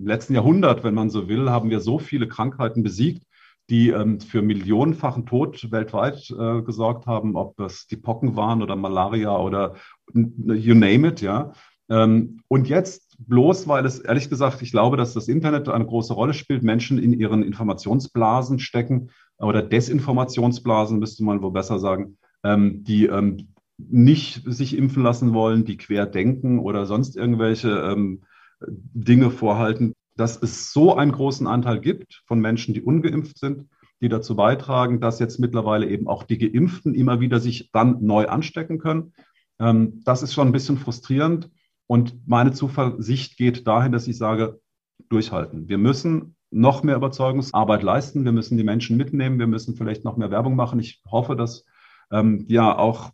letzten 0.02 0.34
Jahrhundert, 0.34 0.84
wenn 0.84 0.94
man 0.94 1.10
so 1.10 1.28
will, 1.28 1.50
haben 1.50 1.70
wir 1.70 1.80
so 1.80 1.98
viele 1.98 2.28
Krankheiten 2.28 2.82
besiegt, 2.82 3.24
die 3.70 3.90
ähm, 3.90 4.20
für 4.20 4.42
millionenfachen 4.42 5.26
Tod 5.26 5.70
weltweit 5.70 6.30
äh, 6.30 6.62
gesorgt 6.62 7.06
haben, 7.06 7.37
ob 7.37 7.56
das 7.56 7.87
die 7.87 7.96
Pocken 7.96 8.37
waren 8.37 8.62
oder 8.62 8.76
Malaria 8.76 9.37
oder 9.37 9.74
you 10.12 10.74
name 10.74 11.08
it, 11.08 11.20
ja. 11.20 11.52
Ähm, 11.88 12.40
und 12.48 12.68
jetzt 12.68 13.16
bloß, 13.18 13.68
weil 13.68 13.84
es 13.87 13.98
ehrlich 13.98 14.28
gesagt, 14.28 14.62
ich 14.62 14.70
glaube, 14.70 14.96
dass 14.96 15.14
das 15.14 15.28
Internet 15.28 15.68
eine 15.68 15.87
große 15.87 16.14
Rolle 16.14 16.34
spielt, 16.34 16.62
Menschen 16.62 16.98
in 16.98 17.12
ihren 17.12 17.42
Informationsblasen 17.42 18.58
stecken 18.58 19.10
oder 19.38 19.62
Desinformationsblasen, 19.62 20.98
müsste 20.98 21.24
man 21.24 21.42
wohl 21.42 21.52
besser 21.52 21.78
sagen, 21.78 22.18
ähm, 22.42 22.84
die 22.84 23.06
ähm, 23.06 23.53
nicht 23.78 24.42
sich 24.46 24.76
impfen 24.76 25.02
lassen 25.02 25.34
wollen, 25.34 25.64
die 25.64 25.76
quer 25.76 26.06
denken 26.06 26.58
oder 26.58 26.87
sonst 26.87 27.16
irgendwelche 27.16 27.70
ähm, 27.70 28.22
Dinge 28.66 29.30
vorhalten, 29.30 29.94
dass 30.16 30.40
es 30.40 30.72
so 30.72 30.96
einen 30.96 31.12
großen 31.12 31.46
Anteil 31.46 31.80
gibt 31.80 32.22
von 32.26 32.40
Menschen, 32.40 32.74
die 32.74 32.82
ungeimpft 32.82 33.38
sind, 33.38 33.66
die 34.00 34.08
dazu 34.08 34.37
beitragen, 34.37 35.00
dass 35.00 35.18
jetzt 35.18 35.40
mittlerweile 35.40 35.88
eben 35.88 36.08
auch 36.08 36.22
die 36.22 36.38
Geimpften 36.38 36.94
immer 36.94 37.20
wieder 37.20 37.40
sich 37.40 37.70
dann 37.72 38.04
neu 38.04 38.26
anstecken 38.26 38.78
können. 38.78 39.12
Ähm, 39.58 40.02
das 40.04 40.22
ist 40.22 40.34
schon 40.34 40.48
ein 40.48 40.52
bisschen 40.52 40.78
frustrierend. 40.78 41.50
Und 41.87 42.26
meine 42.26 42.52
Zuversicht 42.52 43.37
geht 43.37 43.66
dahin, 43.66 43.92
dass 43.92 44.08
ich 44.08 44.16
sage, 44.16 44.60
durchhalten. 45.08 45.68
Wir 45.68 45.78
müssen 45.78 46.37
noch 46.50 46.82
mehr 46.82 46.96
Überzeugungsarbeit 46.96 47.82
leisten. 47.82 48.24
Wir 48.24 48.32
müssen 48.32 48.56
die 48.56 48.64
Menschen 48.64 48.96
mitnehmen. 48.96 49.38
Wir 49.38 49.46
müssen 49.46 49.74
vielleicht 49.74 50.04
noch 50.04 50.16
mehr 50.16 50.30
Werbung 50.30 50.54
machen. 50.54 50.78
Ich 50.78 51.02
hoffe, 51.10 51.37
dass 51.37 51.64
ähm, 52.10 52.46
ja 52.48 52.76
auch 52.76 53.10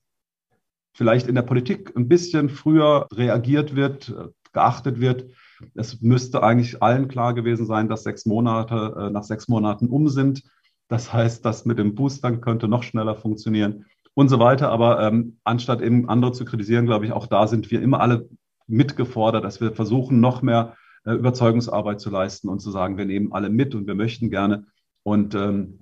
vielleicht 1.01 1.29
in 1.29 1.35
der 1.35 1.41
Politik 1.41 1.97
ein 1.97 2.09
bisschen 2.09 2.51
früher 2.51 3.09
reagiert 3.11 3.75
wird, 3.75 4.15
geachtet 4.53 5.01
wird. 5.01 5.31
Es 5.75 6.03
müsste 6.03 6.43
eigentlich 6.43 6.83
allen 6.83 7.09
klar 7.09 7.33
gewesen 7.33 7.65
sein, 7.65 7.89
dass 7.89 8.03
sechs 8.03 8.27
Monate 8.27 8.95
äh, 8.99 9.11
nach 9.11 9.23
sechs 9.23 9.49
Monaten 9.49 9.89
um 9.89 10.11
sind. 10.11 10.43
Das 10.89 11.11
heißt, 11.11 11.43
das 11.43 11.65
mit 11.65 11.79
dem 11.79 11.95
Boostern 11.95 12.43
könnte 12.43 12.69
noch 12.69 12.83
schneller 12.83 13.15
funktionieren 13.15 13.87
und 14.13 14.29
so 14.29 14.41
weiter. 14.41 14.69
Aber 14.69 15.01
ähm, 15.01 15.39
anstatt 15.43 15.81
eben 15.81 16.07
andere 16.11 16.33
zu 16.33 16.45
kritisieren, 16.45 16.85
glaube 16.85 17.07
ich, 17.07 17.13
auch 17.13 17.27
da 17.27 17.47
sind 17.47 17.71
wir 17.71 17.81
immer 17.81 18.01
alle 18.01 18.29
mitgefordert, 18.67 19.43
dass 19.43 19.63
wir 19.63 19.73
versuchen, 19.73 20.21
noch 20.21 20.43
mehr 20.43 20.77
äh, 21.07 21.13
Überzeugungsarbeit 21.13 21.99
zu 22.03 22.11
leisten 22.11 22.51
und 22.51 22.61
zu 22.61 22.71
sagen, 22.71 22.99
wir 22.99 23.07
nehmen 23.07 23.33
alle 23.33 23.49
mit 23.49 23.75
und 23.75 23.87
wir 23.87 23.95
möchten 23.95 24.29
gerne. 24.29 24.67
Und 25.03 25.35
ähm, 25.35 25.79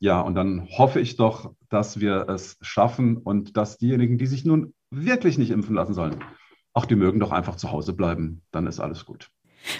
ja, 0.00 0.20
und 0.20 0.34
dann 0.34 0.66
hoffe 0.76 0.98
ich 0.98 1.16
doch, 1.16 1.52
dass 1.68 2.00
wir 2.00 2.28
es 2.28 2.56
schaffen 2.62 3.18
und 3.18 3.56
dass 3.58 3.76
diejenigen, 3.76 4.16
die 4.16 4.26
sich 4.26 4.44
nun 4.46 4.72
wirklich 4.90 5.36
nicht 5.36 5.50
impfen 5.50 5.74
lassen 5.74 5.92
sollen, 5.92 6.16
auch 6.72 6.86
die 6.86 6.96
mögen 6.96 7.20
doch 7.20 7.32
einfach 7.32 7.56
zu 7.56 7.70
Hause 7.70 7.92
bleiben. 7.92 8.42
Dann 8.50 8.66
ist 8.66 8.80
alles 8.80 9.04
gut. 9.04 9.30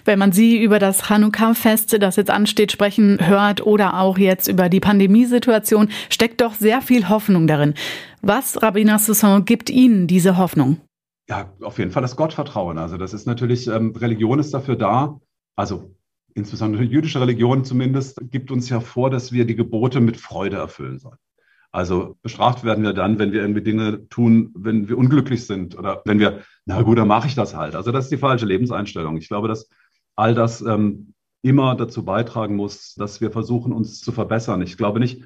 Wenn 0.04 0.18
man 0.18 0.30
Sie 0.33 0.62
über 0.62 0.78
das 0.78 1.09
Hanukkah-Fest, 1.09 2.02
das 2.02 2.16
jetzt 2.16 2.30
ansteht, 2.30 2.70
sprechen 2.70 3.18
hört 3.26 3.64
oder 3.64 3.98
auch 3.98 4.18
jetzt 4.18 4.46
über 4.46 4.68
die 4.68 4.80
Pandemiesituation, 4.80 5.88
steckt 6.11 6.42
doch 6.42 6.52
sehr 6.52 6.83
viel 6.83 7.09
Hoffnung 7.09 7.46
darin. 7.46 7.72
Was, 8.20 8.62
Rabbiner 8.62 8.98
Soussan, 8.98 9.46
gibt 9.46 9.70
Ihnen 9.70 10.06
diese 10.06 10.37
Hoffnung? 10.37 10.83
Ja, 11.30 11.50
auf 11.62 11.78
jeden 11.78 11.92
Fall 11.92 12.02
das 12.02 12.16
Gottvertrauen. 12.16 12.76
Also 12.76 12.98
das 12.98 13.14
ist 13.14 13.26
natürlich, 13.26 13.68
ähm, 13.68 13.94
Religion 13.96 14.38
ist 14.38 14.52
dafür 14.52 14.76
da, 14.76 15.18
also 15.56 15.94
insbesondere 16.34 16.82
jüdische 16.82 17.20
Religion 17.20 17.64
zumindest, 17.64 18.20
gibt 18.30 18.50
uns 18.50 18.68
ja 18.68 18.80
vor, 18.80 19.10
dass 19.10 19.32
wir 19.32 19.44
die 19.44 19.56
Gebote 19.56 20.00
mit 20.00 20.16
Freude 20.16 20.56
erfüllen 20.56 20.98
sollen. 20.98 21.18
Also 21.72 22.16
bestraft 22.22 22.64
werden 22.64 22.82
wir 22.82 22.92
dann, 22.92 23.18
wenn 23.18 23.32
wir 23.32 23.42
irgendwie 23.42 23.62
Dinge 23.62 24.08
tun, 24.08 24.52
wenn 24.56 24.88
wir 24.88 24.98
unglücklich 24.98 25.46
sind 25.46 25.78
oder 25.78 26.02
wenn 26.04 26.18
wir, 26.18 26.40
na 26.64 26.82
gut, 26.82 26.98
dann 26.98 27.06
mache 27.06 27.28
ich 27.28 27.36
das 27.36 27.54
halt. 27.54 27.76
Also 27.76 27.92
das 27.92 28.06
ist 28.06 28.12
die 28.12 28.16
falsche 28.16 28.46
Lebenseinstellung. 28.46 29.16
Ich 29.16 29.28
glaube, 29.28 29.46
dass 29.46 29.68
all 30.16 30.34
das 30.34 30.62
ähm, 30.62 31.14
immer 31.42 31.76
dazu 31.76 32.04
beitragen 32.04 32.56
muss, 32.56 32.94
dass 32.94 33.20
wir 33.20 33.30
versuchen, 33.30 33.72
uns 33.72 34.00
zu 34.00 34.10
verbessern. 34.10 34.62
Ich 34.62 34.76
glaube 34.76 34.98
nicht, 34.98 35.22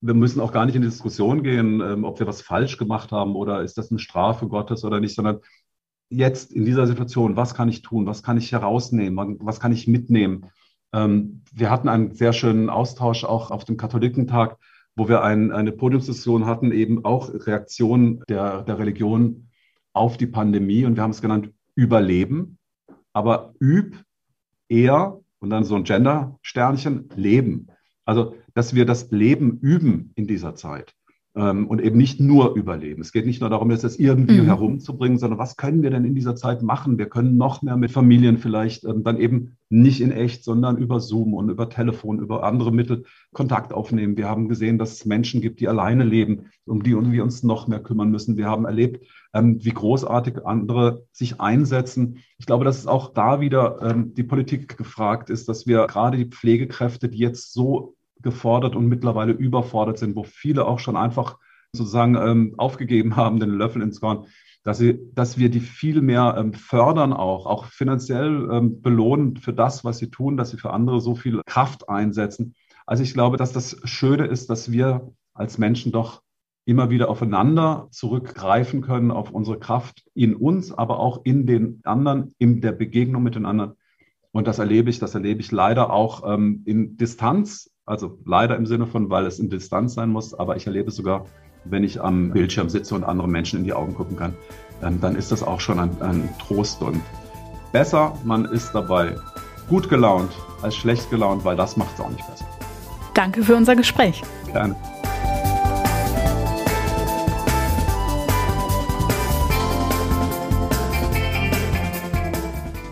wir 0.00 0.14
müssen 0.14 0.40
auch 0.40 0.52
gar 0.52 0.66
nicht 0.66 0.76
in 0.76 0.82
die 0.82 0.88
Diskussion 0.88 1.42
gehen, 1.42 1.80
ähm, 1.80 2.04
ob 2.04 2.20
wir 2.20 2.26
was 2.28 2.42
falsch 2.42 2.78
gemacht 2.78 3.10
haben 3.10 3.34
oder 3.34 3.62
ist 3.62 3.76
das 3.76 3.90
eine 3.90 3.98
Strafe 3.98 4.46
Gottes 4.46 4.84
oder 4.84 5.00
nicht, 5.00 5.16
sondern 5.16 5.40
jetzt 6.10 6.52
in 6.52 6.64
dieser 6.64 6.86
Situation, 6.86 7.36
was 7.36 7.54
kann 7.54 7.68
ich 7.68 7.82
tun, 7.82 8.06
was 8.06 8.22
kann 8.22 8.38
ich 8.38 8.52
herausnehmen, 8.52 9.38
was 9.40 9.60
kann 9.60 9.72
ich 9.72 9.86
mitnehmen. 9.86 10.46
Ähm, 10.92 11.42
wir 11.52 11.70
hatten 11.70 11.88
einen 11.88 12.12
sehr 12.12 12.32
schönen 12.32 12.70
Austausch 12.70 13.24
auch 13.24 13.50
auf 13.50 13.64
dem 13.64 13.76
Katholikentag 13.76 14.58
wo 14.98 15.08
wir 15.08 15.22
ein, 15.22 15.52
eine 15.52 15.70
Podiumsdiskussion 15.70 16.46
hatten, 16.46 16.72
eben 16.72 17.04
auch 17.04 17.30
Reaktionen 17.32 18.24
der, 18.28 18.62
der 18.62 18.78
Religion 18.80 19.48
auf 19.92 20.16
die 20.16 20.26
Pandemie. 20.26 20.84
Und 20.84 20.96
wir 20.96 21.04
haben 21.04 21.12
es 21.12 21.22
genannt 21.22 21.52
Überleben, 21.76 22.58
aber 23.12 23.54
üb 23.60 23.96
eher 24.68 25.20
und 25.38 25.50
dann 25.50 25.62
so 25.62 25.76
ein 25.76 25.84
Gender-Sternchen, 25.84 27.10
Leben. 27.14 27.68
Also, 28.04 28.34
dass 28.54 28.74
wir 28.74 28.86
das 28.86 29.12
Leben 29.12 29.60
üben 29.60 30.10
in 30.16 30.26
dieser 30.26 30.56
Zeit 30.56 30.94
und 31.38 31.80
eben 31.80 31.96
nicht 31.96 32.20
nur 32.20 32.54
überleben. 32.54 33.00
Es 33.00 33.12
geht 33.12 33.26
nicht 33.26 33.40
nur 33.40 33.50
darum, 33.50 33.70
jetzt 33.70 33.84
das 33.84 33.96
irgendwie 33.96 34.40
mhm. 34.40 34.46
herumzubringen, 34.46 35.18
sondern 35.18 35.38
was 35.38 35.56
können 35.56 35.82
wir 35.82 35.90
denn 35.90 36.04
in 36.04 36.14
dieser 36.14 36.36
Zeit 36.36 36.62
machen? 36.62 36.98
Wir 36.98 37.08
können 37.08 37.36
noch 37.36 37.62
mehr 37.62 37.76
mit 37.76 37.92
Familien 37.92 38.38
vielleicht 38.38 38.84
ähm, 38.84 39.04
dann 39.04 39.18
eben 39.18 39.56
nicht 39.68 40.00
in 40.00 40.10
echt, 40.10 40.44
sondern 40.44 40.78
über 40.78 41.00
Zoom 41.00 41.34
und 41.34 41.50
über 41.50 41.68
Telefon, 41.68 42.18
über 42.18 42.42
andere 42.42 42.72
Mittel 42.72 43.04
Kontakt 43.32 43.72
aufnehmen. 43.72 44.16
Wir 44.16 44.28
haben 44.28 44.48
gesehen, 44.48 44.78
dass 44.78 44.92
es 44.92 45.04
Menschen 45.04 45.40
gibt, 45.40 45.60
die 45.60 45.68
alleine 45.68 46.04
leben, 46.04 46.46
um 46.64 46.82
die 46.82 46.96
wir 47.12 47.22
uns 47.22 47.42
noch 47.42 47.68
mehr 47.68 47.82
kümmern 47.82 48.10
müssen. 48.10 48.36
Wir 48.36 48.46
haben 48.46 48.64
erlebt, 48.64 49.06
ähm, 49.34 49.62
wie 49.62 49.70
großartig 49.70 50.46
andere 50.46 51.04
sich 51.12 51.40
einsetzen. 51.40 52.18
Ich 52.38 52.46
glaube, 52.46 52.64
dass 52.64 52.78
es 52.78 52.86
auch 52.86 53.12
da 53.12 53.40
wieder 53.40 53.78
ähm, 53.82 54.14
die 54.14 54.22
Politik 54.22 54.76
gefragt 54.76 55.30
ist, 55.30 55.48
dass 55.48 55.66
wir 55.66 55.86
gerade 55.86 56.16
die 56.16 56.30
Pflegekräfte, 56.30 57.08
die 57.08 57.18
jetzt 57.18 57.52
so 57.52 57.94
gefordert 58.22 58.76
und 58.76 58.86
mittlerweile 58.86 59.32
überfordert 59.32 59.98
sind, 59.98 60.16
wo 60.16 60.24
viele 60.24 60.66
auch 60.66 60.78
schon 60.78 60.96
einfach 60.96 61.38
sozusagen 61.72 62.16
ähm, 62.16 62.54
aufgegeben 62.56 63.16
haben, 63.16 63.40
den 63.40 63.50
Löffel 63.50 63.82
ins 63.82 64.00
Korn, 64.00 64.26
dass, 64.64 64.78
sie, 64.78 64.98
dass 65.14 65.38
wir 65.38 65.50
die 65.50 65.60
viel 65.60 66.00
mehr 66.00 66.36
ähm, 66.38 66.52
fördern 66.52 67.12
auch, 67.12 67.46
auch 67.46 67.66
finanziell 67.66 68.48
ähm, 68.50 68.80
belohnen 68.80 69.36
für 69.36 69.52
das, 69.52 69.84
was 69.84 69.98
sie 69.98 70.10
tun, 70.10 70.36
dass 70.36 70.50
sie 70.50 70.58
für 70.58 70.72
andere 70.72 71.00
so 71.00 71.14
viel 71.14 71.42
Kraft 71.46 71.88
einsetzen. 71.88 72.54
Also 72.86 73.02
ich 73.02 73.12
glaube, 73.12 73.36
dass 73.36 73.52
das 73.52 73.76
Schöne 73.84 74.26
ist, 74.26 74.50
dass 74.50 74.72
wir 74.72 75.12
als 75.34 75.58
Menschen 75.58 75.92
doch 75.92 76.22
immer 76.64 76.90
wieder 76.90 77.08
aufeinander 77.08 77.88
zurückgreifen 77.90 78.82
können, 78.82 79.10
auf 79.10 79.30
unsere 79.30 79.58
Kraft 79.58 80.04
in 80.14 80.34
uns, 80.34 80.70
aber 80.72 80.98
auch 80.98 81.24
in 81.24 81.46
den 81.46 81.80
anderen, 81.84 82.34
in 82.38 82.60
der 82.60 82.72
Begegnung 82.72 83.22
mit 83.22 83.36
den 83.36 83.46
anderen. 83.46 83.72
Und 84.32 84.46
das 84.46 84.58
erlebe 84.58 84.90
ich, 84.90 84.98
das 84.98 85.14
erlebe 85.14 85.40
ich 85.40 85.50
leider 85.50 85.90
auch 85.90 86.30
ähm, 86.30 86.62
in 86.66 86.98
Distanz 86.98 87.70
also 87.88 88.18
leider 88.26 88.56
im 88.56 88.66
Sinne 88.66 88.86
von, 88.86 89.10
weil 89.10 89.26
es 89.26 89.38
in 89.38 89.48
Distanz 89.48 89.94
sein 89.94 90.10
muss, 90.10 90.34
aber 90.34 90.56
ich 90.56 90.66
erlebe 90.66 90.88
es 90.88 90.96
sogar, 90.96 91.24
wenn 91.64 91.84
ich 91.84 92.00
am 92.00 92.30
Bildschirm 92.30 92.68
sitze 92.68 92.94
und 92.94 93.04
anderen 93.04 93.30
Menschen 93.30 93.58
in 93.58 93.64
die 93.64 93.72
Augen 93.72 93.94
gucken 93.94 94.16
kann, 94.16 94.34
ähm, 94.82 95.00
dann 95.00 95.16
ist 95.16 95.32
das 95.32 95.42
auch 95.42 95.60
schon 95.60 95.78
ein, 95.78 95.90
ein 96.00 96.28
Trost 96.38 96.82
und 96.82 97.00
besser, 97.72 98.12
man 98.24 98.44
ist 98.44 98.72
dabei 98.72 99.16
gut 99.68 99.88
gelaunt 99.88 100.30
als 100.62 100.76
schlecht 100.76 101.10
gelaunt, 101.10 101.44
weil 101.44 101.56
das 101.56 101.76
macht 101.76 101.94
es 101.94 102.00
auch 102.00 102.10
nicht 102.10 102.26
besser. 102.26 102.46
Danke 103.14 103.42
für 103.42 103.56
unser 103.56 103.74
Gespräch. 103.74 104.22
Gerne. 104.52 104.76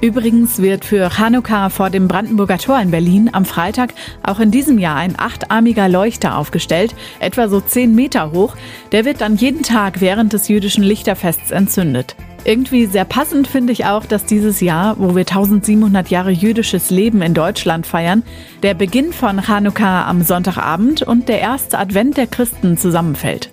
Übrigens 0.06 0.62
wird 0.62 0.84
für 0.84 1.18
Hanukkah 1.18 1.68
vor 1.68 1.90
dem 1.90 2.06
Brandenburger 2.06 2.58
Tor 2.58 2.80
in 2.80 2.92
Berlin 2.92 3.28
am 3.32 3.44
Freitag 3.44 3.92
auch 4.22 4.38
in 4.38 4.52
diesem 4.52 4.78
Jahr 4.78 4.94
ein 4.94 5.18
achtarmiger 5.18 5.88
Leuchter 5.88 6.38
aufgestellt, 6.38 6.94
etwa 7.18 7.48
so 7.48 7.60
zehn 7.60 7.92
Meter 7.92 8.30
hoch. 8.30 8.54
Der 8.92 9.04
wird 9.04 9.20
dann 9.20 9.34
jeden 9.34 9.64
Tag 9.64 10.00
während 10.00 10.32
des 10.32 10.46
jüdischen 10.46 10.84
Lichterfests 10.84 11.50
entzündet. 11.50 12.14
Irgendwie 12.44 12.86
sehr 12.86 13.04
passend 13.04 13.48
finde 13.48 13.72
ich 13.72 13.86
auch, 13.86 14.06
dass 14.06 14.24
dieses 14.24 14.60
Jahr, 14.60 14.94
wo 15.00 15.16
wir 15.16 15.22
1700 15.22 16.08
Jahre 16.08 16.30
jüdisches 16.30 16.90
Leben 16.90 17.20
in 17.20 17.34
Deutschland 17.34 17.84
feiern, 17.84 18.22
der 18.62 18.74
Beginn 18.74 19.12
von 19.12 19.48
Hanukkah 19.48 20.06
am 20.06 20.22
Sonntagabend 20.22 21.02
und 21.02 21.28
der 21.28 21.40
erste 21.40 21.80
Advent 21.80 22.16
der 22.16 22.28
Christen 22.28 22.78
zusammenfällt. 22.78 23.50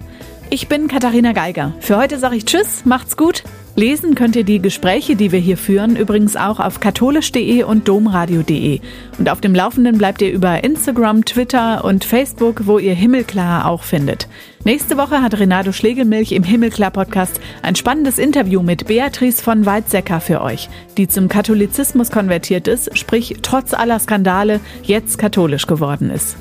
Ich 0.52 0.68
bin 0.68 0.88
Katharina 0.88 1.32
Geiger. 1.32 1.74
Für 1.80 1.98
heute 1.98 2.20
sage 2.20 2.36
ich 2.36 2.46
Tschüss, 2.46 2.86
macht's 2.86 3.18
gut. 3.18 3.42
Lesen 3.76 4.14
könnt 4.14 4.36
ihr 4.36 4.44
die 4.44 4.62
Gespräche, 4.62 5.16
die 5.16 5.32
wir 5.32 5.40
hier 5.40 5.58
führen, 5.58 5.96
übrigens 5.96 6.36
auch 6.36 6.60
auf 6.60 6.80
katholisch.de 6.80 7.64
und 7.64 7.88
domradio.de. 7.88 8.80
Und 9.18 9.30
auf 9.30 9.42
dem 9.42 9.56
Laufenden 9.56 9.98
bleibt 9.98 10.22
ihr 10.22 10.32
über 10.32 10.64
Instagram, 10.64 11.26
Twitter 11.26 11.84
und 11.84 12.06
Facebook, 12.06 12.68
wo 12.68 12.78
ihr 12.78 12.94
Himmelklar 12.94 13.66
auch 13.66 13.82
findet. 13.82 14.28
Nächste 14.64 14.96
Woche 14.96 15.24
hat 15.24 15.40
Renato 15.40 15.72
Schlegelmilch 15.72 16.34
im 16.34 16.44
Himmelklar-Podcast 16.44 17.42
ein 17.64 17.76
spannendes 17.76 18.20
Interview 18.20 18.62
mit 18.62 18.86
Beatrice 18.86 19.42
von 19.42 19.66
Weizsäcker 19.66 20.22
für 20.22 20.42
euch, 20.42 20.70
die 20.98 21.08
zum 21.08 21.28
Katholizismus 21.28 22.12
konvertiert 22.12 22.68
ist, 22.68 22.96
sprich 22.96 23.38
trotz 23.42 23.74
aller 23.74 23.98
Skandale 23.98 24.60
jetzt 24.84 25.18
katholisch 25.18 25.66
geworden 25.66 26.12
ist. 26.12 26.38